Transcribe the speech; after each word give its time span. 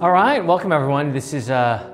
All 0.00 0.12
right, 0.12 0.38
welcome 0.38 0.70
everyone. 0.70 1.12
This 1.12 1.34
is 1.34 1.50
uh, 1.50 1.92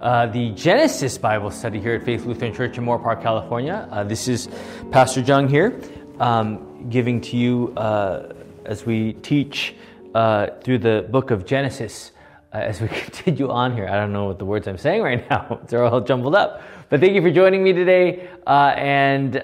uh, 0.00 0.26
the 0.26 0.50
Genesis 0.50 1.18
Bible 1.18 1.50
study 1.50 1.80
here 1.80 1.96
at 1.96 2.04
Faith 2.04 2.24
Lutheran 2.24 2.54
Church 2.54 2.78
in 2.78 2.84
Moorpark, 2.84 3.24
California. 3.24 3.88
Uh, 3.90 4.04
this 4.04 4.28
is 4.28 4.48
Pastor 4.92 5.20
Jung 5.22 5.48
here, 5.48 5.80
um, 6.20 6.88
giving 6.90 7.20
to 7.22 7.36
you 7.36 7.74
uh, 7.76 8.34
as 8.64 8.86
we 8.86 9.14
teach 9.14 9.74
uh, 10.14 10.46
through 10.62 10.78
the 10.78 11.08
book 11.10 11.32
of 11.32 11.44
Genesis. 11.44 12.12
Uh, 12.54 12.58
as 12.58 12.80
we 12.80 12.86
continue 13.06 13.50
on 13.50 13.74
here, 13.74 13.88
I 13.88 13.96
don't 13.96 14.12
know 14.12 14.26
what 14.26 14.38
the 14.38 14.44
words 14.44 14.68
I'm 14.68 14.78
saying 14.78 15.02
right 15.02 15.28
now; 15.30 15.58
they're 15.66 15.82
all 15.82 16.00
jumbled 16.00 16.36
up. 16.36 16.62
But 16.88 17.00
thank 17.00 17.14
you 17.14 17.20
for 17.20 17.32
joining 17.32 17.64
me 17.64 17.72
today, 17.72 18.28
and 18.46 19.34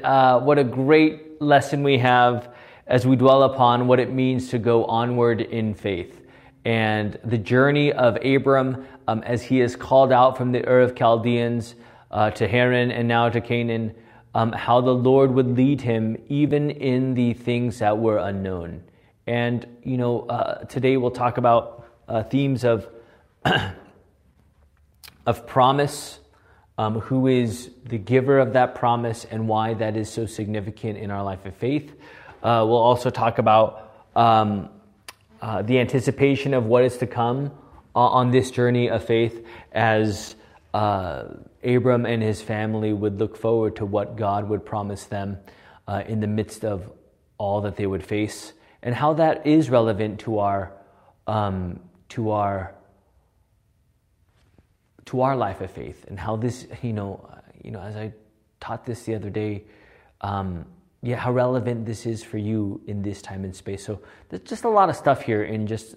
what 0.44 0.60
a 0.60 0.64
great 0.64 1.42
lesson 1.42 1.82
we 1.82 1.98
have 1.98 2.54
as 2.86 3.04
we 3.04 3.16
dwell 3.16 3.42
upon 3.42 3.88
what 3.88 3.98
it 3.98 4.12
means 4.12 4.50
to 4.50 4.60
go 4.60 4.84
onward 4.84 5.40
in 5.40 5.74
faith 5.74 6.22
and 6.66 7.16
the 7.22 7.38
journey 7.38 7.92
of 7.92 8.18
Abram 8.24 8.88
um, 9.06 9.22
as 9.22 9.40
he 9.40 9.60
is 9.60 9.76
called 9.76 10.10
out 10.10 10.36
from 10.36 10.50
the 10.50 10.68
Ur 10.68 10.80
of 10.80 10.96
Chaldeans 10.96 11.76
uh, 12.10 12.32
to 12.32 12.48
Haran 12.48 12.90
and 12.90 13.06
now 13.06 13.28
to 13.28 13.40
Canaan, 13.40 13.94
um, 14.34 14.50
how 14.50 14.80
the 14.80 14.90
Lord 14.92 15.30
would 15.30 15.56
lead 15.56 15.80
him 15.80 16.20
even 16.28 16.70
in 16.70 17.14
the 17.14 17.34
things 17.34 17.78
that 17.78 17.98
were 17.98 18.18
unknown. 18.18 18.82
And, 19.28 19.64
you 19.84 19.96
know, 19.96 20.22
uh, 20.22 20.64
today 20.64 20.96
we'll 20.96 21.12
talk 21.12 21.38
about 21.38 21.86
uh, 22.08 22.24
themes 22.24 22.64
of, 22.64 22.88
of 25.24 25.46
promise, 25.46 26.18
um, 26.78 26.98
who 26.98 27.28
is 27.28 27.70
the 27.84 27.98
giver 27.98 28.40
of 28.40 28.54
that 28.54 28.74
promise, 28.74 29.24
and 29.24 29.46
why 29.46 29.74
that 29.74 29.96
is 29.96 30.10
so 30.10 30.26
significant 30.26 30.98
in 30.98 31.12
our 31.12 31.22
life 31.22 31.46
of 31.46 31.54
faith. 31.54 31.92
Uh, 32.42 32.66
we'll 32.66 32.76
also 32.76 33.08
talk 33.08 33.38
about 33.38 33.92
um, 34.16 34.68
uh, 35.46 35.62
the 35.62 35.78
anticipation 35.78 36.54
of 36.54 36.66
what 36.66 36.82
is 36.82 36.96
to 36.96 37.06
come 37.06 37.52
uh, 37.94 38.00
on 38.00 38.32
this 38.32 38.50
journey 38.50 38.90
of 38.90 39.04
faith 39.04 39.46
as 39.70 40.34
uh, 40.74 41.22
Abram 41.62 42.04
and 42.04 42.20
his 42.20 42.42
family 42.42 42.92
would 42.92 43.20
look 43.20 43.36
forward 43.36 43.76
to 43.76 43.86
what 43.86 44.16
God 44.16 44.48
would 44.48 44.66
promise 44.66 45.04
them 45.04 45.38
in 46.08 46.18
the 46.18 46.26
midst 46.26 46.64
of 46.64 46.90
all 47.38 47.60
that 47.60 47.76
they 47.76 47.86
would 47.86 48.04
face, 48.04 48.54
and 48.82 48.92
how 48.92 49.12
that 49.12 49.46
is 49.46 49.70
relevant 49.70 50.18
to 50.18 50.40
our 50.40 50.72
um, 51.28 51.78
to 52.08 52.32
our 52.32 52.74
to 55.04 55.20
our 55.20 55.36
life 55.36 55.60
of 55.60 55.70
faith, 55.70 56.04
and 56.08 56.18
how 56.18 56.34
this 56.34 56.66
you 56.82 56.92
know 56.92 57.24
you 57.62 57.70
know 57.70 57.80
as 57.80 57.94
I 57.94 58.12
taught 58.58 58.84
this 58.84 59.04
the 59.04 59.14
other 59.14 59.30
day. 59.30 59.62
Um, 60.22 60.66
yeah, 61.06 61.16
how 61.16 61.30
relevant 61.30 61.86
this 61.86 62.04
is 62.04 62.24
for 62.24 62.36
you 62.36 62.80
in 62.88 63.00
this 63.00 63.22
time 63.22 63.44
and 63.44 63.54
space. 63.54 63.84
So 63.84 64.00
there's 64.28 64.42
just 64.42 64.64
a 64.64 64.68
lot 64.68 64.88
of 64.88 64.96
stuff 64.96 65.22
here 65.22 65.44
in 65.44 65.64
just 65.64 65.94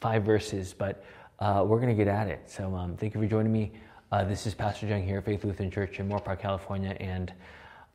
five 0.00 0.24
verses, 0.24 0.74
but 0.76 1.04
uh, 1.38 1.64
we're 1.64 1.78
going 1.78 1.96
to 1.96 2.04
get 2.04 2.08
at 2.08 2.26
it. 2.26 2.50
So 2.50 2.74
um, 2.74 2.96
thank 2.96 3.14
you 3.14 3.20
for 3.20 3.26
joining 3.28 3.52
me. 3.52 3.72
Uh, 4.10 4.24
this 4.24 4.44
is 4.44 4.52
Pastor 4.52 4.88
Jung 4.88 5.04
here, 5.04 5.18
at 5.18 5.24
Faith 5.24 5.44
Lutheran 5.44 5.70
Church 5.70 6.00
in 6.00 6.08
Moorpark, 6.08 6.40
California, 6.40 6.96
and 6.98 7.32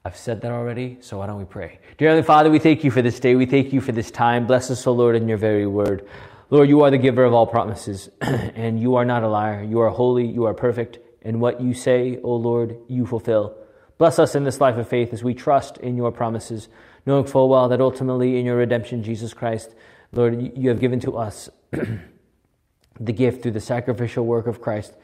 I've 0.06 0.16
said 0.16 0.40
that 0.42 0.54
already, 0.54 0.98
so 1.02 1.18
why 1.18 1.28
don't 1.28 1.38
we 1.38 1.44
pray? 1.44 1.80
Dear 1.98 2.10
Heavenly 2.10 2.26
Father, 2.26 2.50
we 2.50 2.60
thank 2.60 2.86
you 2.86 2.92
for 2.92 3.02
this 3.02 3.20
day. 3.20 3.36
We 3.36 3.46
thank 3.46 3.74
you 3.74 3.82
for 3.82 3.92
this 3.92 4.10
time. 4.10 4.48
Bless 4.48 4.72
us, 4.72 4.88
O 4.88 4.94
Lord, 4.94 5.18
in 5.18 5.28
your 5.28 5.38
very 5.38 5.68
word. 5.68 6.08
Lord, 6.50 6.70
you 6.70 6.82
are 6.82 6.92
the 6.92 6.98
giver 6.98 7.26
of 7.26 7.34
all 7.34 7.46
promises, 7.46 8.10
and 8.22 8.80
you 8.80 8.96
are 8.96 9.06
not 9.06 9.24
a 9.24 9.28
liar. 9.28 9.64
You 9.64 9.82
are 9.82 9.90
holy, 9.90 10.26
you 10.26 10.46
are 10.46 10.54
perfect, 10.54 11.00
and 11.24 11.42
what 11.42 11.60
you 11.60 11.74
say, 11.74 12.20
O 12.24 12.36
Lord, 12.36 12.78
you 12.88 13.06
fulfill. 13.06 13.58
Bless 14.02 14.18
us 14.18 14.34
in 14.34 14.46
this 14.46 14.60
life 14.60 14.78
of 14.78 14.88
faith 14.88 15.14
as 15.14 15.24
we 15.24 15.36
trust 15.36 15.78
in 15.78 15.96
your 15.96 16.12
promises, 16.12 16.70
knowing 17.06 17.24
full 17.24 17.50
well 17.50 17.70
that 17.70 17.80
ultimately 17.80 18.40
in 18.40 18.48
your 18.48 18.56
redemption, 18.56 19.04
Jesus 19.04 19.32
Christ, 19.32 19.76
Lord, 20.12 20.58
you 20.58 20.70
have 20.70 20.80
given 20.80 21.00
to 21.02 21.18
us 21.18 21.52
the 23.00 23.14
gift 23.14 23.44
through 23.44 23.52
the 23.52 23.62
sacrificial 23.62 24.26
work 24.26 24.48
of 24.48 24.60
Christ, 24.60 24.96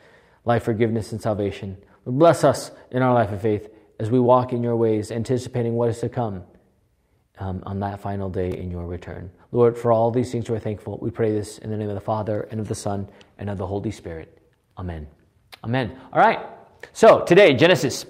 life, 0.46 0.64
forgiveness, 0.64 1.12
and 1.12 1.22
salvation. 1.22 1.78
Bless 2.08 2.44
us 2.44 2.72
in 2.90 3.04
our 3.04 3.14
life 3.14 3.32
of 3.32 3.40
faith 3.40 3.70
as 4.00 4.10
we 4.10 4.20
walk 4.20 4.52
in 4.52 4.64
your 4.64 4.76
ways, 4.76 5.12
anticipating 5.12 5.76
what 5.76 5.90
is 5.90 6.00
to 6.00 6.10
come 6.10 6.44
um, 7.38 7.62
on 7.68 7.80
that 7.82 8.00
final 8.00 8.32
day 8.32 8.50
in 8.50 8.72
your 8.72 8.88
return. 8.88 9.30
Lord, 9.52 9.78
for 9.78 9.92
all 9.92 10.10
these 10.10 10.32
things 10.32 10.50
we're 10.50 10.58
thankful. 10.58 10.98
We 11.00 11.12
pray 11.12 11.32
this 11.32 11.60
in 11.60 11.70
the 11.70 11.78
name 11.78 11.90
of 11.90 11.94
the 11.94 12.02
Father, 12.02 12.48
and 12.50 12.60
of 12.60 12.68
the 12.68 12.74
Son, 12.74 13.08
and 13.38 13.48
of 13.48 13.60
the 13.60 13.68
Holy 13.68 13.92
Spirit. 13.92 14.42
Amen. 14.76 15.06
Amen. 15.64 15.96
All 16.12 16.20
right. 16.20 16.40
So 16.94 17.24
today, 17.26 17.54
Genesis 17.54 18.08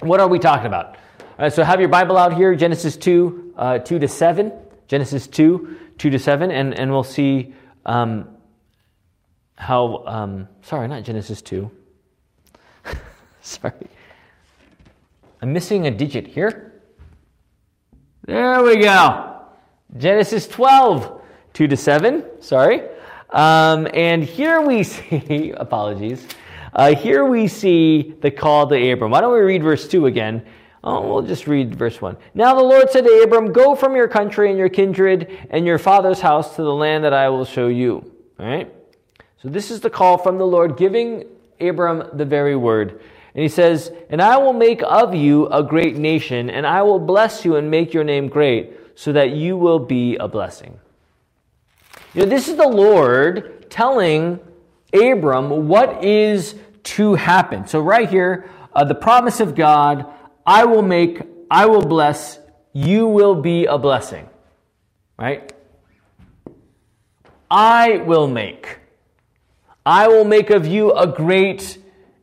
what 0.00 0.20
are 0.20 0.28
we 0.28 0.38
talking 0.38 0.66
about? 0.66 0.96
All 1.20 1.44
right, 1.44 1.52
so 1.52 1.62
have 1.62 1.80
your 1.80 1.88
Bible 1.88 2.16
out 2.16 2.34
here, 2.34 2.54
Genesis 2.54 2.96
2, 2.96 3.54
uh, 3.56 3.78
2 3.78 3.98
to 3.98 4.08
7. 4.08 4.52
Genesis 4.86 5.26
2, 5.26 5.76
2 5.98 6.10
to 6.10 6.18
7, 6.18 6.50
and, 6.50 6.78
and 6.78 6.90
we'll 6.90 7.04
see 7.04 7.54
um, 7.84 8.28
how, 9.56 10.04
um, 10.06 10.48
sorry, 10.62 10.88
not 10.88 11.04
Genesis 11.04 11.42
2. 11.42 11.70
sorry. 13.42 13.72
I'm 15.42 15.52
missing 15.52 15.86
a 15.86 15.90
digit 15.90 16.26
here. 16.26 16.80
There 18.24 18.62
we 18.62 18.76
go. 18.76 19.42
Genesis 19.96 20.46
12, 20.48 21.22
2 21.54 21.68
to 21.68 21.76
7. 21.76 22.24
Sorry. 22.40 22.82
Um, 23.30 23.88
and 23.92 24.24
here 24.24 24.60
we 24.60 24.82
see, 24.84 25.52
apologies. 25.56 26.26
Uh, 26.72 26.94
here 26.94 27.24
we 27.24 27.48
see 27.48 28.14
the 28.20 28.30
call 28.30 28.66
to 28.68 28.92
Abram. 28.92 29.10
Why 29.10 29.20
don't 29.20 29.32
we 29.32 29.40
read 29.40 29.62
verse 29.62 29.88
2 29.88 30.06
again? 30.06 30.44
Oh, 30.84 31.06
we'll 31.06 31.22
just 31.22 31.46
read 31.46 31.74
verse 31.74 32.00
1. 32.00 32.16
Now 32.34 32.54
the 32.54 32.62
Lord 32.62 32.90
said 32.90 33.04
to 33.04 33.22
Abram, 33.22 33.52
Go 33.52 33.74
from 33.74 33.96
your 33.96 34.08
country 34.08 34.48
and 34.48 34.58
your 34.58 34.68
kindred 34.68 35.46
and 35.50 35.66
your 35.66 35.78
father's 35.78 36.20
house 36.20 36.56
to 36.56 36.62
the 36.62 36.74
land 36.74 37.04
that 37.04 37.12
I 37.12 37.28
will 37.28 37.44
show 37.44 37.68
you. 37.68 38.12
All 38.38 38.46
right? 38.46 38.72
So 39.42 39.48
this 39.48 39.70
is 39.70 39.80
the 39.80 39.90
call 39.90 40.18
from 40.18 40.38
the 40.38 40.46
Lord 40.46 40.76
giving 40.76 41.24
Abram 41.60 42.04
the 42.12 42.24
very 42.24 42.56
word. 42.56 43.00
And 43.34 43.42
he 43.42 43.48
says, 43.48 43.92
And 44.10 44.22
I 44.22 44.36
will 44.36 44.52
make 44.52 44.82
of 44.82 45.14
you 45.14 45.46
a 45.48 45.62
great 45.62 45.96
nation, 45.96 46.50
and 46.50 46.66
I 46.66 46.82
will 46.82 46.98
bless 46.98 47.44
you 47.44 47.56
and 47.56 47.70
make 47.70 47.92
your 47.92 48.04
name 48.04 48.28
great, 48.28 48.72
so 48.94 49.12
that 49.12 49.30
you 49.30 49.56
will 49.56 49.78
be 49.78 50.16
a 50.16 50.26
blessing. 50.26 50.78
You 52.14 52.22
know, 52.22 52.28
this 52.28 52.48
is 52.48 52.56
the 52.56 52.68
Lord 52.68 53.70
telling 53.70 54.40
Abram 54.92 55.68
what 55.68 56.04
is 56.04 56.54
to 56.84 57.14
happen. 57.14 57.66
So, 57.66 57.80
right 57.80 58.08
here, 58.08 58.50
uh, 58.72 58.84
the 58.84 58.94
promise 58.94 59.40
of 59.40 59.54
God 59.54 60.06
I 60.48 60.64
will 60.64 60.82
make, 60.82 61.20
I 61.50 61.66
will 61.66 61.84
bless, 61.84 62.38
you 62.72 63.06
will 63.06 63.34
be 63.34 63.66
a 63.66 63.76
blessing. 63.76 64.30
Right? 65.18 65.52
I 67.50 67.98
will 67.98 68.28
make. 68.28 68.78
I 69.84 70.08
will 70.08 70.24
make 70.24 70.48
of 70.48 70.66
you 70.66 70.92
a 70.92 71.06
great 71.06 71.78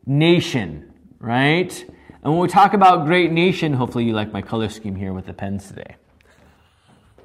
nation. 0.06 0.92
Right? 1.20 1.84
And 2.22 2.32
when 2.32 2.42
we 2.42 2.48
talk 2.48 2.74
about 2.74 3.06
great 3.06 3.30
nation, 3.30 3.72
hopefully 3.72 4.04
you 4.04 4.12
like 4.12 4.32
my 4.32 4.42
color 4.42 4.68
scheme 4.68 4.96
here 4.96 5.12
with 5.12 5.26
the 5.26 5.32
pens 5.32 5.68
today. 5.68 5.94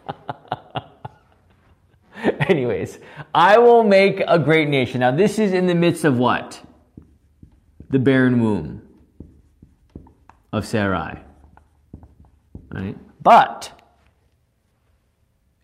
Anyways, 2.50 3.00
I 3.34 3.58
will 3.58 3.84
make 3.84 4.22
a 4.28 4.38
great 4.38 4.70
nation. 4.70 5.00
Now, 5.00 5.12
this 5.12 5.40
is 5.40 5.54
in 5.54 5.68
the 5.68 5.76
midst 5.76 6.04
of 6.04 6.18
what? 6.18 6.62
The 7.90 8.00
barren 8.00 8.42
womb 8.42 8.82
of 10.54 10.66
Sarai. 10.66 11.20
Right? 12.72 12.98
But 13.22 13.72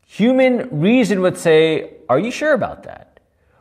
human 0.05 0.79
reason 0.79 1.21
would 1.21 1.37
say, 1.37 1.97
Are 2.09 2.19
you 2.19 2.31
sure 2.31 2.53
about 2.53 2.83
that? 2.83 3.19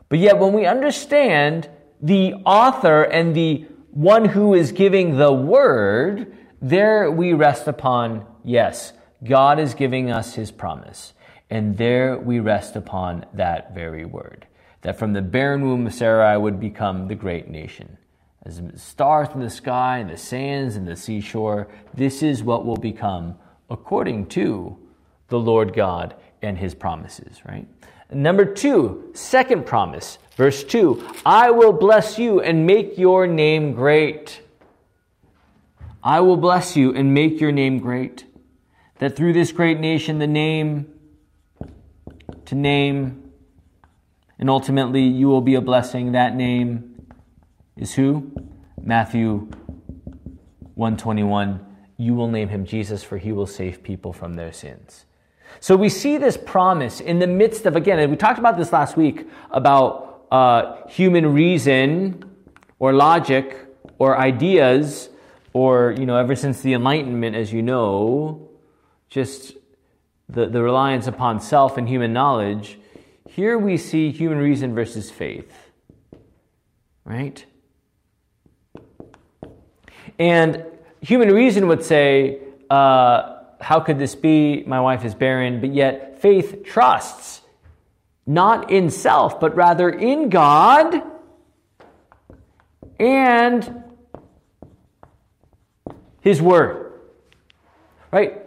But 0.09 0.19
yet, 0.19 0.39
when 0.39 0.53
we 0.53 0.65
understand 0.65 1.69
the 2.01 2.33
author 2.45 3.03
and 3.03 3.35
the 3.35 3.65
one 3.91 4.25
who 4.25 4.53
is 4.53 4.71
giving 4.71 5.17
the 5.17 5.33
word, 5.33 6.35
there 6.61 7.11
we 7.11 7.33
rest 7.33 7.67
upon, 7.67 8.25
yes, 8.43 8.93
God 9.23 9.59
is 9.59 9.73
giving 9.73 10.11
us 10.11 10.35
his 10.35 10.51
promise. 10.51 11.13
And 11.49 11.77
there 11.77 12.17
we 12.17 12.39
rest 12.39 12.75
upon 12.75 13.25
that 13.33 13.73
very 13.73 14.05
word 14.05 14.47
that 14.81 14.97
from 14.97 15.13
the 15.13 15.21
barren 15.21 15.63
womb 15.63 15.87
of 15.87 15.93
Sarai 15.93 16.37
would 16.37 16.59
become 16.59 17.07
the 17.07 17.15
great 17.15 17.49
nation. 17.49 17.97
As 18.43 18.61
stars 18.75 19.27
in 19.33 19.41
the 19.41 19.49
sky 19.49 19.97
and 19.97 20.09
the 20.09 20.17
sands 20.17 20.75
and 20.75 20.87
the 20.87 20.95
seashore, 20.95 21.67
this 21.93 22.23
is 22.23 22.43
what 22.43 22.65
will 22.65 22.77
become 22.77 23.35
according 23.69 24.27
to 24.27 24.77
the 25.27 25.39
Lord 25.39 25.73
God 25.73 26.15
and 26.41 26.57
his 26.57 26.73
promises, 26.73 27.41
right? 27.45 27.67
Number 28.11 28.45
two, 28.45 29.11
second 29.13 29.65
promise, 29.65 30.17
verse 30.37 30.63
2 30.63 31.05
I 31.25 31.51
will 31.51 31.73
bless 31.73 32.17
you 32.17 32.39
and 32.39 32.65
make 32.65 32.97
your 32.97 33.27
name 33.27 33.73
great. 33.73 34.41
I 36.01 36.21
will 36.21 36.37
bless 36.37 36.77
you 36.77 36.93
and 36.93 37.13
make 37.13 37.41
your 37.41 37.51
name 37.51 37.79
great. 37.79 38.23
That 38.99 39.17
through 39.17 39.33
this 39.33 39.51
great 39.51 39.79
nation, 39.79 40.19
the 40.19 40.27
name 40.27 40.93
to 42.47 42.55
name, 42.55 43.31
and 44.39 44.49
ultimately 44.49 45.03
you 45.03 45.27
will 45.27 45.41
be 45.41 45.55
a 45.55 45.61
blessing. 45.61 46.13
That 46.13 46.35
name 46.35 47.07
is 47.75 47.93
who? 47.93 48.31
Matthew 48.81 49.49
121. 50.75 51.65
You 51.97 52.13
will 52.13 52.29
name 52.29 52.49
him 52.49 52.65
Jesus, 52.65 53.03
for 53.03 53.17
he 53.17 53.31
will 53.31 53.47
save 53.47 53.83
people 53.83 54.13
from 54.13 54.35
their 54.35 54.53
sins. 54.53 55.05
So 55.59 55.75
we 55.75 55.89
see 55.89 56.17
this 56.17 56.37
promise 56.37 57.01
in 57.01 57.19
the 57.19 57.27
midst 57.27 57.65
of, 57.65 57.75
again, 57.75 57.99
and 57.99 58.11
we 58.11 58.17
talked 58.17 58.39
about 58.39 58.57
this 58.57 58.71
last 58.71 58.95
week 58.95 59.27
about 59.51 60.25
uh, 60.31 60.87
human 60.87 61.33
reason 61.33 62.23
or 62.79 62.93
logic 62.93 63.57
or 63.97 64.17
ideas 64.17 65.09
or, 65.51 65.95
you 65.97 66.05
know, 66.05 66.15
ever 66.15 66.35
since 66.35 66.61
the 66.61 66.73
Enlightenment, 66.73 67.35
as 67.35 67.51
you 67.51 67.61
know, 67.61 68.49
just 69.09 69.56
the, 70.29 70.47
the 70.47 70.61
reliance 70.61 71.07
upon 71.07 71.39
self 71.39 71.77
and 71.77 71.87
human 71.87 72.13
knowledge, 72.13 72.77
here 73.29 73.57
we 73.57 73.77
see 73.77 74.11
human 74.11 74.37
reason 74.37 74.75
versus 74.75 75.09
faith. 75.09 75.51
Right? 77.05 77.45
And 80.19 80.65
human 81.01 81.33
reason 81.33 81.67
would 81.67 81.83
say, 81.83 82.39
uh, 82.69 83.37
How 83.61 83.79
could 83.79 83.99
this 83.99 84.15
be? 84.15 84.63
My 84.65 84.81
wife 84.81 85.05
is 85.05 85.15
barren. 85.15 85.61
But 85.61 85.73
yet, 85.73 86.21
faith 86.21 86.63
trusts 86.65 87.41
not 88.25 88.71
in 88.71 88.89
self, 88.89 89.39
but 89.39 89.55
rather 89.55 89.89
in 89.89 90.29
God 90.29 91.01
and 92.99 93.83
His 96.21 96.41
Word. 96.41 96.91
Right? 98.11 98.46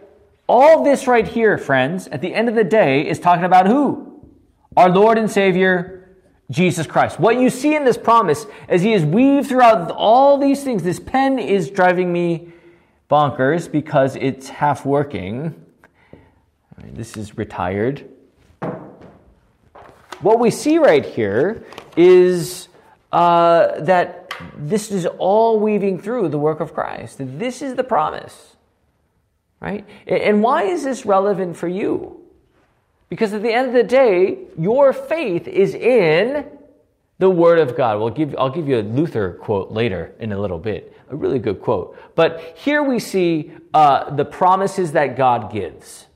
All 0.53 0.83
this 0.83 1.07
right 1.07 1.25
here, 1.25 1.57
friends, 1.57 2.09
at 2.09 2.19
the 2.19 2.35
end 2.35 2.49
of 2.49 2.55
the 2.55 2.65
day, 2.65 3.07
is 3.07 3.21
talking 3.21 3.45
about 3.45 3.67
who? 3.67 4.21
Our 4.75 4.89
Lord 4.89 5.17
and 5.17 5.31
Savior, 5.31 6.17
Jesus 6.49 6.85
Christ. 6.85 7.21
What 7.21 7.39
you 7.39 7.49
see 7.49 7.73
in 7.73 7.85
this 7.85 7.97
promise, 7.97 8.45
as 8.67 8.81
He 8.81 8.91
is 8.91 9.05
weaved 9.05 9.47
throughout 9.47 9.89
all 9.91 10.37
these 10.37 10.61
things, 10.61 10.83
this 10.83 10.99
pen 10.99 11.39
is 11.39 11.69
driving 11.69 12.11
me 12.11 12.51
bonkers 13.09 13.71
because 13.71 14.17
it's 14.17 14.49
half 14.49 14.85
working. 14.85 15.55
this 16.83 17.15
is 17.15 17.37
retired. 17.37 18.09
What 20.19 20.37
we 20.37 20.51
see 20.51 20.79
right 20.79 21.05
here 21.05 21.63
is 21.95 22.67
uh, 23.13 23.79
that 23.79 24.33
this 24.57 24.91
is 24.91 25.05
all 25.05 25.61
weaving 25.61 26.01
through 26.01 26.27
the 26.27 26.39
work 26.39 26.59
of 26.59 26.73
Christ. 26.73 27.19
This 27.21 27.61
is 27.61 27.75
the 27.75 27.85
promise. 27.85 28.57
Right? 29.61 29.85
And 30.07 30.41
why 30.41 30.63
is 30.63 30.83
this 30.83 31.05
relevant 31.05 31.55
for 31.55 31.67
you? 31.67 32.19
Because 33.09 33.33
at 33.33 33.43
the 33.43 33.53
end 33.53 33.67
of 33.67 33.73
the 33.73 33.83
day, 33.83 34.39
your 34.57 34.91
faith 34.91 35.47
is 35.47 35.75
in 35.75 36.45
the 37.19 37.29
Word 37.29 37.59
of 37.59 37.77
God. 37.77 37.99
We'll 37.99 38.09
give, 38.09 38.35
I'll 38.39 38.49
give 38.49 38.67
you 38.67 38.79
a 38.79 38.81
Luther 38.81 39.33
quote 39.33 39.71
later 39.71 40.15
in 40.19 40.31
a 40.31 40.39
little 40.39 40.57
bit, 40.57 40.95
a 41.09 41.15
really 41.15 41.37
good 41.37 41.61
quote. 41.61 41.95
But 42.15 42.55
here 42.57 42.81
we 42.81 42.97
see 42.97 43.51
uh, 43.73 44.15
the 44.15 44.25
promises 44.25 44.93
that 44.93 45.15
God 45.15 45.53
gives. 45.53 46.07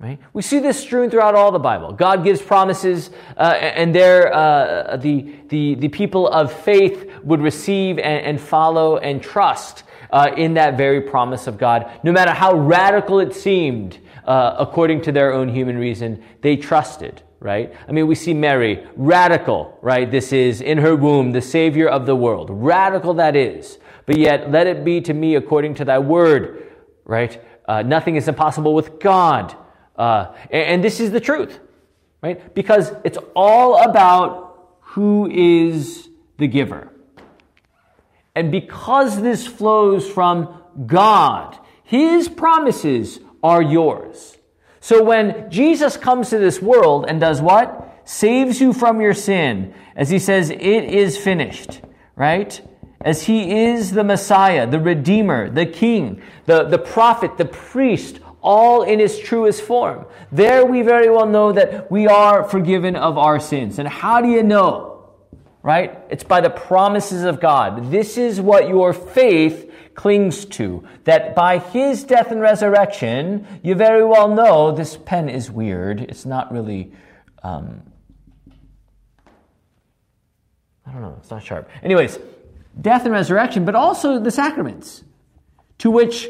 Right? 0.00 0.18
We 0.32 0.40
see 0.40 0.58
this 0.58 0.80
strewn 0.80 1.10
throughout 1.10 1.34
all 1.34 1.52
the 1.52 1.58
Bible. 1.58 1.92
God 1.92 2.24
gives 2.24 2.40
promises, 2.40 3.10
uh, 3.36 3.42
and 3.42 3.94
there 3.94 4.34
uh, 4.34 4.96
the, 4.96 5.34
the, 5.48 5.74
the 5.74 5.88
people 5.88 6.26
of 6.26 6.50
faith 6.50 7.12
would 7.22 7.42
receive 7.42 7.98
and, 7.98 8.24
and 8.24 8.40
follow 8.40 8.96
and 8.96 9.22
trust 9.22 9.84
uh, 10.12 10.30
in 10.36 10.54
that 10.54 10.76
very 10.76 11.00
promise 11.00 11.46
of 11.46 11.58
God. 11.58 11.90
No 12.02 12.12
matter 12.12 12.32
how 12.32 12.54
radical 12.54 13.20
it 13.20 13.34
seemed, 13.34 13.98
uh, 14.24 14.56
according 14.58 15.02
to 15.02 15.12
their 15.12 15.32
own 15.32 15.48
human 15.48 15.78
reason, 15.78 16.22
they 16.40 16.56
trusted, 16.56 17.22
right? 17.40 17.74
I 17.88 17.92
mean, 17.92 18.06
we 18.06 18.14
see 18.14 18.34
Mary, 18.34 18.86
radical, 18.96 19.78
right? 19.82 20.10
This 20.10 20.32
is 20.32 20.60
in 20.60 20.78
her 20.78 20.96
womb, 20.96 21.32
the 21.32 21.42
Savior 21.42 21.88
of 21.88 22.06
the 22.06 22.16
world. 22.16 22.48
Radical 22.50 23.14
that 23.14 23.36
is. 23.36 23.78
But 24.06 24.18
yet, 24.18 24.50
let 24.50 24.66
it 24.66 24.84
be 24.84 25.00
to 25.02 25.14
me 25.14 25.36
according 25.36 25.74
to 25.76 25.84
thy 25.84 25.98
word, 25.98 26.70
right? 27.04 27.42
Uh, 27.66 27.82
nothing 27.82 28.16
is 28.16 28.28
impossible 28.28 28.74
with 28.74 28.98
God. 28.98 29.56
Uh, 29.96 30.34
and, 30.50 30.62
and 30.62 30.84
this 30.84 31.00
is 31.00 31.10
the 31.10 31.20
truth, 31.20 31.60
right? 32.22 32.54
Because 32.54 32.92
it's 33.04 33.18
all 33.34 33.82
about 33.82 34.78
who 34.80 35.30
is 35.30 36.08
the 36.38 36.48
giver. 36.48 36.92
And 38.34 38.50
because 38.52 39.20
this 39.20 39.46
flows 39.46 40.08
from 40.08 40.62
God, 40.86 41.58
His 41.82 42.28
promises 42.28 43.20
are 43.42 43.62
yours. 43.62 44.36
So 44.80 45.02
when 45.02 45.50
Jesus 45.50 45.96
comes 45.96 46.30
to 46.30 46.38
this 46.38 46.62
world 46.62 47.06
and 47.08 47.20
does 47.20 47.42
what? 47.42 48.02
Saves 48.04 48.60
you 48.60 48.72
from 48.72 49.00
your 49.00 49.14
sin, 49.14 49.74
as 49.94 50.10
He 50.10 50.18
says, 50.18 50.50
it 50.50 50.60
is 50.60 51.16
finished, 51.16 51.80
right? 52.16 52.60
As 53.00 53.22
He 53.22 53.64
is 53.66 53.92
the 53.92 54.04
Messiah, 54.04 54.66
the 54.66 54.80
Redeemer, 54.80 55.50
the 55.50 55.66
King, 55.66 56.22
the, 56.46 56.64
the 56.64 56.78
prophet, 56.78 57.36
the 57.36 57.44
priest, 57.44 58.20
all 58.42 58.82
in 58.82 59.00
its 59.00 59.18
truest 59.18 59.62
form. 59.62 60.06
There 60.32 60.64
we 60.64 60.82
very 60.82 61.10
well 61.10 61.26
know 61.26 61.52
that 61.52 61.90
we 61.90 62.06
are 62.06 62.44
forgiven 62.44 62.96
of 62.96 63.18
our 63.18 63.38
sins. 63.38 63.78
And 63.78 63.86
how 63.86 64.20
do 64.20 64.28
you 64.28 64.42
know? 64.42 64.89
Right? 65.62 65.98
It's 66.08 66.24
by 66.24 66.40
the 66.40 66.50
promises 66.50 67.24
of 67.24 67.40
God. 67.40 67.90
This 67.90 68.16
is 68.16 68.40
what 68.40 68.68
your 68.68 68.92
faith 68.92 69.70
clings 69.94 70.46
to. 70.46 70.84
That 71.04 71.34
by 71.34 71.58
his 71.58 72.04
death 72.04 72.30
and 72.30 72.40
resurrection, 72.40 73.46
you 73.62 73.74
very 73.74 74.04
well 74.04 74.34
know 74.34 74.72
this 74.72 74.96
pen 74.96 75.28
is 75.28 75.50
weird. 75.50 76.00
It's 76.00 76.24
not 76.24 76.50
really, 76.50 76.92
um, 77.42 77.82
I 80.86 80.92
don't 80.92 81.02
know, 81.02 81.16
it's 81.18 81.30
not 81.30 81.42
sharp. 81.42 81.68
Anyways, 81.82 82.18
death 82.80 83.04
and 83.04 83.12
resurrection, 83.12 83.66
but 83.66 83.74
also 83.74 84.18
the 84.18 84.30
sacraments, 84.30 85.04
to 85.78 85.90
which 85.90 86.28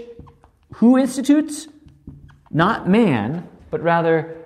who 0.74 0.98
institutes? 0.98 1.68
Not 2.50 2.88
man, 2.88 3.48
but 3.70 3.82
rather 3.82 4.36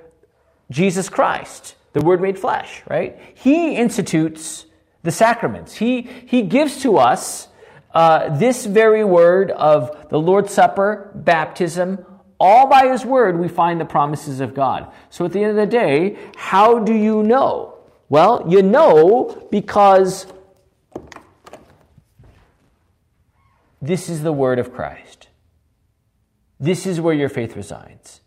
Jesus 0.70 1.08
Christ, 1.08 1.76
the 1.92 2.04
Word 2.04 2.20
made 2.20 2.38
flesh, 2.38 2.82
right? 2.88 3.18
He 3.34 3.76
institutes 3.76 4.66
the 5.04 5.12
sacraments. 5.12 5.74
He, 5.76 6.02
he 6.02 6.42
gives 6.42 6.82
to 6.82 6.98
us 6.98 7.48
uh, 7.92 8.36
this 8.36 8.66
very 8.66 9.04
word 9.04 9.52
of 9.52 10.08
the 10.08 10.18
Lord's 10.18 10.52
Supper, 10.52 11.12
baptism, 11.14 12.04
all 12.40 12.66
by 12.66 12.88
His 12.88 13.04
Word, 13.04 13.38
we 13.38 13.48
find 13.48 13.80
the 13.80 13.84
promises 13.84 14.40
of 14.40 14.54
God. 14.54 14.92
So 15.08 15.24
at 15.24 15.32
the 15.32 15.40
end 15.40 15.50
of 15.50 15.56
the 15.56 15.66
day, 15.66 16.18
how 16.36 16.80
do 16.80 16.92
you 16.92 17.22
know? 17.22 17.78
Well, 18.08 18.44
you 18.48 18.62
know 18.62 19.48
because 19.50 20.26
this 23.80 24.08
is 24.08 24.22
the 24.22 24.32
Word 24.32 24.58
of 24.58 24.74
Christ. 24.74 25.28
This 26.58 26.86
is 26.86 27.00
where 27.00 27.14
your 27.14 27.28
faith 27.28 27.56
resides. 27.56 28.20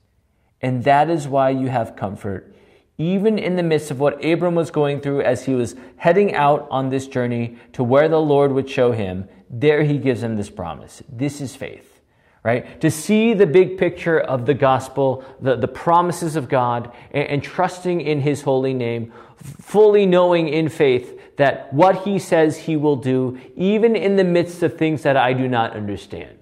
And 0.61 0.83
that 0.85 1.09
is 1.09 1.27
why 1.27 1.51
you 1.51 1.67
have 1.67 1.95
comfort, 1.95 2.55
even 2.97 3.37
in 3.37 3.55
the 3.55 3.63
midst 3.63 3.91
of 3.91 3.99
what 3.99 4.23
Abram 4.25 4.55
was 4.55 4.71
going 4.71 5.01
through 5.01 5.21
as 5.21 5.45
he 5.45 5.53
was 5.53 5.75
heading 5.97 6.33
out 6.33 6.67
on 6.71 6.89
this 6.89 7.07
journey 7.07 7.57
to 7.73 7.83
where 7.83 8.09
the 8.09 8.19
Lord 8.19 8.51
would 8.51 8.69
show 8.69 8.91
him. 8.91 9.27
There 9.49 9.83
he 9.83 9.97
gives 9.97 10.23
him 10.23 10.35
this 10.35 10.49
promise. 10.49 11.03
This 11.07 11.39
is 11.39 11.55
faith, 11.55 12.01
right? 12.43 12.81
To 12.81 12.89
see 12.89 13.33
the 13.33 13.45
big 13.45 13.77
picture 13.77 14.19
of 14.19 14.45
the 14.45 14.55
gospel, 14.55 15.23
the, 15.39 15.55
the 15.55 15.67
promises 15.67 16.35
of 16.35 16.49
God, 16.49 16.91
and, 17.11 17.27
and 17.27 17.43
trusting 17.43 18.01
in 18.01 18.21
his 18.21 18.41
holy 18.41 18.73
name, 18.73 19.13
fully 19.37 20.05
knowing 20.07 20.47
in 20.47 20.67
faith 20.67 21.37
that 21.37 21.71
what 21.71 22.03
he 22.03 22.17
says 22.17 22.57
he 22.57 22.75
will 22.75 22.95
do, 22.95 23.39
even 23.55 23.95
in 23.95 24.15
the 24.15 24.23
midst 24.23 24.63
of 24.63 24.75
things 24.75 25.03
that 25.03 25.15
I 25.15 25.33
do 25.33 25.47
not 25.47 25.73
understand. 25.73 26.36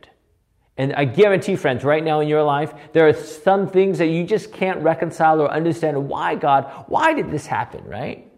And 0.78 0.94
I 0.94 1.06
guarantee, 1.06 1.56
friends, 1.56 1.84
right 1.84 2.04
now 2.04 2.20
in 2.20 2.28
your 2.28 2.44
life, 2.44 2.74
there 2.92 3.08
are 3.08 3.14
some 3.14 3.68
things 3.70 3.98
that 4.00 4.08
you 4.08 4.26
just 4.26 4.52
can't 4.52 4.82
reconcile 4.82 5.42
or 5.42 5.50
understand. 5.50 6.10
Why, 6.10 6.36
God? 6.36 6.86
Why 6.88 7.14
did 7.14 7.32
this 7.32 7.48
happen, 7.48 7.86
right? 7.86 8.30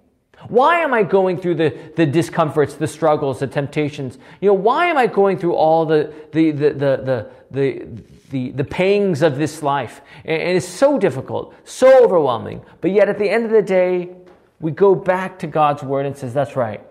Why 0.47 0.81
am 0.81 0.93
I 0.93 1.01
going 1.01 1.39
through 1.39 1.55
the, 1.55 1.75
the 1.95 2.05
discomforts, 2.05 2.75
the 2.75 2.85
struggles, 2.87 3.39
the 3.39 3.47
temptations? 3.47 4.19
You 4.39 4.49
know, 4.49 4.53
why 4.53 4.87
am 4.87 4.97
I 4.97 5.07
going 5.07 5.39
through 5.39 5.55
all 5.55 5.85
the, 5.85 6.13
the, 6.31 6.51
the, 6.51 6.69
the, 6.69 7.31
the, 7.49 7.87
the, 8.29 8.51
the, 8.51 8.63
pangs 8.63 9.23
of 9.23 9.39
this 9.39 9.63
life? 9.63 10.01
And 10.23 10.55
it's 10.55 10.67
so 10.67 10.99
difficult, 10.99 11.55
so 11.65 12.03
overwhelming. 12.03 12.61
But 12.81 12.91
yet 12.91 13.09
at 13.09 13.17
the 13.17 13.27
end 13.27 13.45
of 13.45 13.51
the 13.51 13.63
day, 13.63 14.11
we 14.59 14.71
go 14.71 14.93
back 14.93 15.39
to 15.39 15.47
God's 15.47 15.81
word 15.81 16.05
and 16.05 16.15
says, 16.15 16.35
that's 16.35 16.55
right. 16.55 16.81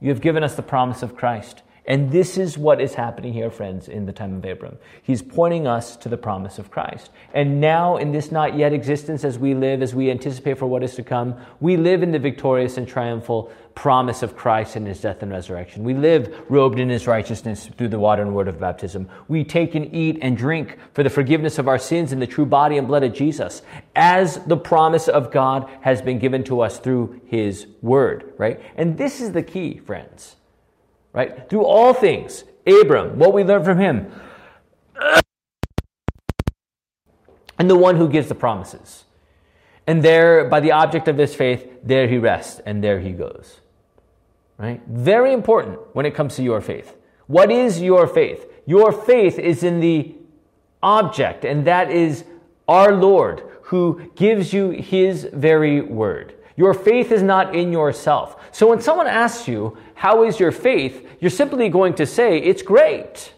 You 0.00 0.10
have 0.10 0.20
given 0.20 0.44
us 0.44 0.54
the 0.54 0.62
promise 0.62 1.02
of 1.02 1.16
Christ. 1.16 1.62
And 1.90 2.12
this 2.12 2.38
is 2.38 2.56
what 2.56 2.80
is 2.80 2.94
happening 2.94 3.32
here, 3.32 3.50
friends, 3.50 3.88
in 3.88 4.06
the 4.06 4.12
time 4.12 4.36
of 4.36 4.44
Abram. 4.44 4.78
He's 5.02 5.22
pointing 5.22 5.66
us 5.66 5.96
to 5.96 6.08
the 6.08 6.16
promise 6.16 6.60
of 6.60 6.70
Christ. 6.70 7.10
And 7.34 7.60
now, 7.60 7.96
in 7.96 8.12
this 8.12 8.30
not 8.30 8.56
yet 8.56 8.72
existence, 8.72 9.24
as 9.24 9.40
we 9.40 9.54
live, 9.54 9.82
as 9.82 9.92
we 9.92 10.08
anticipate 10.08 10.56
for 10.56 10.66
what 10.66 10.84
is 10.84 10.94
to 10.94 11.02
come, 11.02 11.34
we 11.58 11.76
live 11.76 12.04
in 12.04 12.12
the 12.12 12.20
victorious 12.20 12.76
and 12.76 12.86
triumphal 12.86 13.50
promise 13.74 14.22
of 14.22 14.36
Christ 14.36 14.76
and 14.76 14.86
his 14.86 15.00
death 15.00 15.20
and 15.24 15.32
resurrection. 15.32 15.82
We 15.82 15.94
live 15.94 16.32
robed 16.48 16.78
in 16.78 16.88
his 16.88 17.08
righteousness 17.08 17.68
through 17.76 17.88
the 17.88 17.98
water 17.98 18.22
and 18.22 18.36
word 18.36 18.46
of 18.46 18.60
baptism. 18.60 19.08
We 19.26 19.42
take 19.42 19.74
and 19.74 19.92
eat 19.92 20.20
and 20.22 20.36
drink 20.36 20.78
for 20.94 21.02
the 21.02 21.10
forgiveness 21.10 21.58
of 21.58 21.66
our 21.66 21.78
sins 21.78 22.12
in 22.12 22.20
the 22.20 22.26
true 22.28 22.46
body 22.46 22.78
and 22.78 22.86
blood 22.86 23.02
of 23.02 23.14
Jesus, 23.14 23.62
as 23.96 24.36
the 24.44 24.56
promise 24.56 25.08
of 25.08 25.32
God 25.32 25.68
has 25.80 26.00
been 26.00 26.20
given 26.20 26.44
to 26.44 26.60
us 26.60 26.78
through 26.78 27.20
his 27.26 27.66
word, 27.82 28.32
right? 28.38 28.60
And 28.76 28.96
this 28.96 29.20
is 29.20 29.32
the 29.32 29.42
key, 29.42 29.78
friends 29.78 30.36
right? 31.12 31.48
Through 31.48 31.64
all 31.64 31.94
things, 31.94 32.44
Abram, 32.66 33.18
what 33.18 33.32
we 33.32 33.44
learn 33.44 33.64
from 33.64 33.78
him, 33.78 34.12
and 37.58 37.68
the 37.68 37.76
one 37.76 37.96
who 37.96 38.08
gives 38.08 38.28
the 38.28 38.34
promises. 38.34 39.04
And 39.86 40.02
there, 40.02 40.48
by 40.48 40.60
the 40.60 40.72
object 40.72 41.08
of 41.08 41.18
his 41.18 41.34
faith, 41.34 41.68
there 41.82 42.06
he 42.06 42.18
rests 42.18 42.60
and 42.64 42.82
there 42.82 43.00
he 43.00 43.12
goes. 43.12 43.60
Right? 44.56 44.80
Very 44.86 45.32
important 45.32 45.78
when 45.94 46.06
it 46.06 46.14
comes 46.14 46.36
to 46.36 46.42
your 46.42 46.60
faith. 46.60 46.94
What 47.26 47.50
is 47.50 47.80
your 47.80 48.06
faith? 48.06 48.46
Your 48.66 48.92
faith 48.92 49.38
is 49.38 49.62
in 49.62 49.80
the 49.80 50.14
object, 50.82 51.44
and 51.44 51.66
that 51.66 51.90
is 51.90 52.24
our 52.68 52.92
Lord, 52.92 53.42
who 53.64 54.10
gives 54.14 54.52
you 54.52 54.70
his 54.70 55.28
very 55.32 55.80
word. 55.80 56.34
Your 56.56 56.74
faith 56.74 57.12
is 57.12 57.22
not 57.22 57.54
in 57.54 57.72
yourself. 57.72 58.36
So 58.52 58.68
when 58.68 58.80
someone 58.80 59.06
asks 59.06 59.48
you, 59.48 59.76
How 59.94 60.24
is 60.24 60.40
your 60.40 60.52
faith? 60.52 61.06
you're 61.20 61.30
simply 61.30 61.68
going 61.68 61.94
to 61.94 62.06
say, 62.06 62.38
It's 62.38 62.62
great. 62.62 63.32